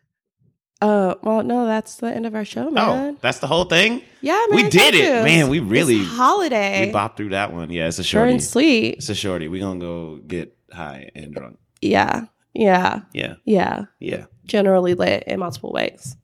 uh, 0.81 1.15
well, 1.23 1.43
no, 1.43 1.67
that's 1.67 1.97
the 1.97 2.07
end 2.07 2.25
of 2.25 2.35
our 2.35 2.47
show, 2.47 2.71
man. 2.71 3.15
Oh, 3.15 3.19
that's 3.21 3.41
the 3.41 3.47
whole 3.47 3.65
thing. 3.65 4.01
yeah, 4.23 4.43
man, 4.51 4.65
we 4.65 4.71
did 4.71 4.95
it. 4.95 5.05
you. 5.05 5.23
Man, 5.23 5.49
we 5.51 5.59
It's 5.61 5.67
really- 5.67 6.03
holiday. 6.05 6.87
We 6.87 6.93
bopped 6.93 7.19
through 7.19 7.31
that 7.31 7.53
one. 7.53 7.71
Yeah, 7.71 7.89
it's 7.89 7.99
a 7.99 8.05
Short 8.05 8.23
shorty. 8.23 8.33
and 8.33 8.43
sweet. 8.43 8.95
It's 8.97 9.09
a 9.11 9.15
shorty. 9.15 9.49
We 9.49 9.61
gonna 9.61 9.81
go 9.81 10.17
get 10.17 10.57
high 10.73 11.11
and 11.15 11.35
drunk. 11.35 11.59
Yeah, 11.83 12.25
yeah, 12.59 13.01
Yeah, 13.13 13.35
yeah. 13.45 13.85
yeah, 14.01 14.25
Generally 14.45 14.95
lit 14.95 15.25
in 15.27 15.41
multiple 15.41 15.73
ways. 15.73 16.17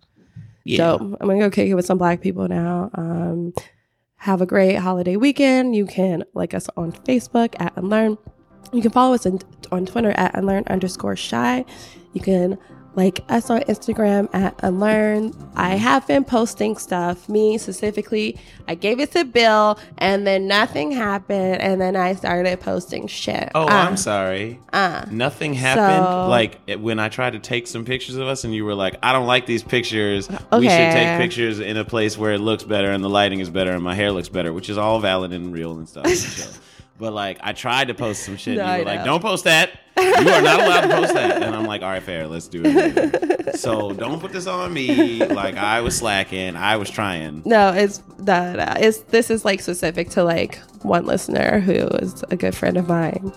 yeah. 0.64 0.78
So 0.78 1.16
I'm 1.20 1.28
gonna 1.28 1.38
go 1.40 1.50
kick 1.50 1.68
it 1.68 1.74
with 1.74 1.86
some 1.86 1.98
black 1.98 2.20
people 2.20 2.48
now. 2.48 2.90
Um, 2.94 3.52
have 4.16 4.40
a 4.40 4.46
great 4.46 4.76
holiday 4.76 5.16
weekend. 5.16 5.74
You 5.74 5.84
can 5.86 6.24
like 6.34 6.54
us 6.54 6.68
on 6.76 6.92
Facebook 6.92 7.54
at 7.58 7.76
Unlearn. 7.76 8.16
You 8.72 8.80
can 8.80 8.92
follow 8.92 9.14
us 9.14 9.26
in, 9.26 9.40
on 9.72 9.84
Twitter 9.86 10.12
at 10.12 10.34
Unlearn 10.36 10.64
underscore 10.68 11.16
shy. 11.16 11.64
You 12.12 12.20
can 12.20 12.56
like 12.94 13.24
us 13.28 13.48
on 13.50 13.60
Instagram 13.62 14.28
at 14.34 14.54
Unlearn. 14.62 15.32
I 15.56 15.76
have 15.76 16.06
been 16.06 16.24
posting 16.24 16.76
stuff. 16.76 17.28
Me 17.28 17.56
specifically, 17.58 18.38
I 18.68 18.74
gave 18.74 19.00
it 19.00 19.12
to 19.12 19.24
Bill, 19.24 19.78
and 19.98 20.26
then 20.26 20.46
nothing 20.46 20.92
happened, 20.92 21.60
and 21.60 21.80
then 21.80 21.96
I 21.96 22.14
started 22.14 22.60
posting 22.60 23.06
shit. 23.06 23.50
Oh, 23.54 23.62
Uh, 23.64 23.66
I'm 23.70 23.96
sorry. 23.96 24.60
uh. 24.72 25.06
Nothing 25.10 25.54
happened. 25.54 26.04
So- 26.06 26.26
like 26.28 26.58
when 26.80 26.98
I 26.98 27.08
tried 27.08 27.32
to 27.32 27.38
take 27.38 27.66
some 27.66 27.84
pictures 27.84 28.16
of 28.16 28.26
us, 28.28 28.44
and 28.44 28.54
you 28.54 28.64
were 28.64 28.74
like, 28.74 28.96
"I 29.02 29.12
don't 29.12 29.26
like 29.26 29.46
these 29.46 29.62
pictures. 29.62 30.28
We 30.30 30.68
should 30.68 30.92
take 30.92 31.18
pictures 31.18 31.60
in 31.60 31.76
a 31.76 31.84
place 31.84 32.16
where 32.18 32.32
it 32.32 32.40
looks 32.40 32.64
better 32.64 32.90
and 32.90 33.02
the 33.02 33.08
lighting 33.10 33.40
is 33.40 33.50
better 33.50 33.72
and 33.72 33.82
my 33.82 33.94
hair 33.94 34.12
looks 34.12 34.28
better," 34.28 34.52
which 34.52 34.68
is 34.68 34.76
all 34.78 34.98
valid 35.00 35.32
and 35.32 35.52
real 35.52 35.72
and 35.78 35.88
stuff. 35.88 36.04
But 37.02 37.14
like, 37.14 37.40
I 37.42 37.52
tried 37.52 37.88
to 37.88 37.94
post 37.94 38.22
some 38.22 38.36
shit. 38.36 38.58
No, 38.58 38.62
and 38.62 38.68
you 38.68 38.74
I 38.74 38.78
were 38.78 38.84
like, 38.84 39.00
know. 39.00 39.06
"Don't 39.06 39.22
post 39.22 39.42
that. 39.42 39.72
You 39.98 40.30
are 40.30 40.40
not 40.40 40.60
allowed 40.60 40.80
to 40.82 40.88
post 40.88 41.14
that." 41.14 41.42
And 41.42 41.52
I'm 41.52 41.66
like, 41.66 41.82
"All 41.82 41.88
right, 41.88 42.00
fair. 42.00 42.28
Let's 42.28 42.46
do 42.46 42.62
it." 42.64 43.56
so 43.56 43.92
don't 43.92 44.20
put 44.20 44.30
this 44.32 44.46
on 44.46 44.72
me. 44.72 45.18
Like 45.26 45.56
I 45.56 45.80
was 45.80 45.98
slacking. 45.98 46.54
I 46.54 46.76
was 46.76 46.88
trying. 46.90 47.42
No, 47.44 47.72
it's 47.72 48.00
no, 48.18 48.52
no, 48.52 48.62
uh, 48.62 48.76
it's 48.78 48.98
this 49.00 49.30
is 49.30 49.44
like 49.44 49.60
specific 49.60 50.10
to 50.10 50.22
like 50.22 50.58
one 50.82 51.04
listener 51.04 51.58
who 51.58 51.72
is 51.72 52.22
a 52.30 52.36
good 52.36 52.54
friend 52.54 52.76
of 52.76 52.86
mine 52.86 53.32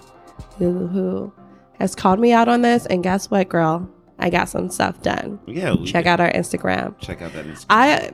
who 0.60 0.86
who 0.86 1.34
has 1.80 1.95
called 1.95 2.19
me 2.19 2.34
out 2.34 2.47
on 2.47 2.62
this 2.62 2.86
and 2.86 3.01
guess 3.01 3.32
what, 3.32 3.49
girl? 3.49 3.89
I 4.17 4.30
got 4.30 4.47
some 4.49 4.69
stuff 4.69 5.01
done. 5.01 5.39
Yeah. 5.45 5.73
we- 5.75 5.86
Check 5.86 6.06
out 6.06 6.19
our 6.19 6.32
Instagram. 6.32 6.97
Check 6.99 7.21
out 7.21 7.34
that. 7.34 7.45
Instagram. 7.45 7.65
I 7.69 8.12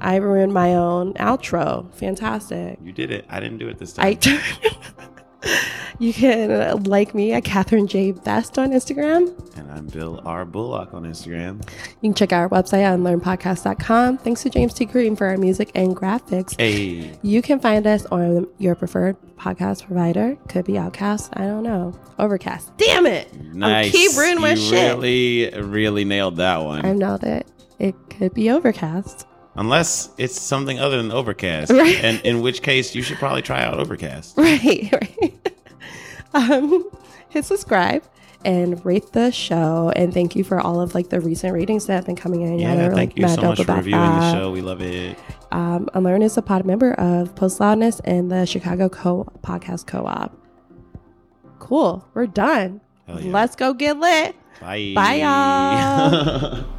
I 0.00 0.16
ruined 0.16 0.52
my 0.54 0.74
own 0.74 1.12
outro. 1.14 1.92
Fantastic. 1.94 2.78
You 2.82 2.92
did 2.92 3.10
it. 3.10 3.26
I 3.28 3.40
didn't 3.40 3.58
do 3.58 3.68
it 3.68 3.78
this 3.78 3.92
time. 3.92 4.06
I 4.06 4.14
You 5.98 6.12
can 6.12 6.50
uh, 6.50 6.76
like 6.84 7.14
me 7.14 7.32
at 7.32 7.44
Catherine 7.44 7.86
J 7.86 8.12
Best 8.12 8.58
on 8.58 8.70
Instagram. 8.72 9.32
and 9.56 9.70
I'm 9.72 9.86
Bill 9.86 10.20
R. 10.26 10.44
Bullock 10.44 10.92
on 10.92 11.04
Instagram. 11.04 11.66
You 12.02 12.10
can 12.10 12.14
check 12.14 12.32
out 12.32 12.40
our 12.40 12.48
website 12.50 12.86
on 12.92 13.00
learnpodcast.com. 13.02 14.18
Thanks 14.18 14.42
to 14.42 14.50
James 14.50 14.74
T. 14.74 14.84
Green 14.84 15.16
for 15.16 15.26
our 15.26 15.38
music 15.38 15.70
and 15.74 15.96
graphics. 15.96 16.54
Hey. 16.60 17.18
You 17.22 17.40
can 17.40 17.60
find 17.60 17.86
us 17.86 18.04
on 18.06 18.46
your 18.58 18.74
preferred 18.74 19.16
podcast 19.38 19.86
provider. 19.86 20.36
Could 20.48 20.66
be 20.66 20.76
Outcast. 20.76 21.30
I 21.34 21.46
don't 21.46 21.62
know. 21.62 21.98
Overcast. 22.18 22.76
Damn 22.76 23.06
it! 23.06 23.32
Nice. 23.54 23.88
I 23.88 23.90
keep 23.90 24.16
ruining 24.16 24.40
my 24.42 24.50
you 24.50 24.56
shit. 24.56 24.96
Really, 24.98 25.50
really 25.62 26.04
nailed 26.04 26.36
that 26.36 26.58
one. 26.58 26.84
I 26.84 26.92
know 26.92 27.16
that 27.18 27.46
it 27.78 27.94
could 28.10 28.34
be 28.34 28.50
Overcast. 28.50 29.26
Unless 29.54 30.10
it's 30.18 30.38
something 30.38 30.78
other 30.78 30.98
than 30.98 31.10
Overcast, 31.10 31.70
Right. 31.72 31.96
and 32.04 32.20
in 32.20 32.42
which 32.42 32.60
case 32.60 32.94
you 32.94 33.00
should 33.02 33.16
probably 33.16 33.40
try 33.40 33.62
out 33.62 33.78
Overcast. 33.78 34.36
Right, 34.36 34.90
right. 34.92 35.52
Um, 36.36 36.90
hit 37.28 37.44
subscribe 37.44 38.02
and 38.44 38.84
rate 38.84 39.12
the 39.12 39.30
show. 39.32 39.92
And 39.96 40.14
thank 40.14 40.36
you 40.36 40.44
for 40.44 40.60
all 40.60 40.80
of 40.80 40.94
like 40.94 41.08
the 41.08 41.20
recent 41.20 41.52
ratings 41.52 41.86
that 41.86 41.94
have 41.94 42.06
been 42.06 42.16
coming 42.16 42.42
in. 42.42 42.58
Yeah, 42.58 42.76
they're, 42.76 42.94
thank 42.94 43.10
like, 43.12 43.18
you 43.18 43.26
mad 43.26 43.40
so 43.40 43.42
much 43.42 43.62
for 43.62 43.74
reviewing 43.74 44.00
that. 44.00 44.32
the 44.32 44.32
show. 44.32 44.52
We 44.52 44.60
love 44.60 44.80
it. 44.80 45.18
Um, 45.52 45.88
Unlearn 45.94 46.22
is 46.22 46.36
a 46.36 46.42
pod 46.42 46.64
member 46.64 46.92
of 46.94 47.34
Post 47.34 47.60
Loudness 47.60 48.00
and 48.00 48.30
the 48.30 48.46
Chicago 48.46 48.88
Co 48.88 49.24
Podcast 49.42 49.86
Co-op. 49.86 50.36
Cool. 51.58 52.06
We're 52.14 52.26
done. 52.26 52.80
Yeah. 53.08 53.32
Let's 53.32 53.56
go 53.56 53.72
get 53.72 53.98
lit. 53.98 54.36
Bye. 54.60 54.92
Bye, 54.94 55.14
y'all. 55.16 56.64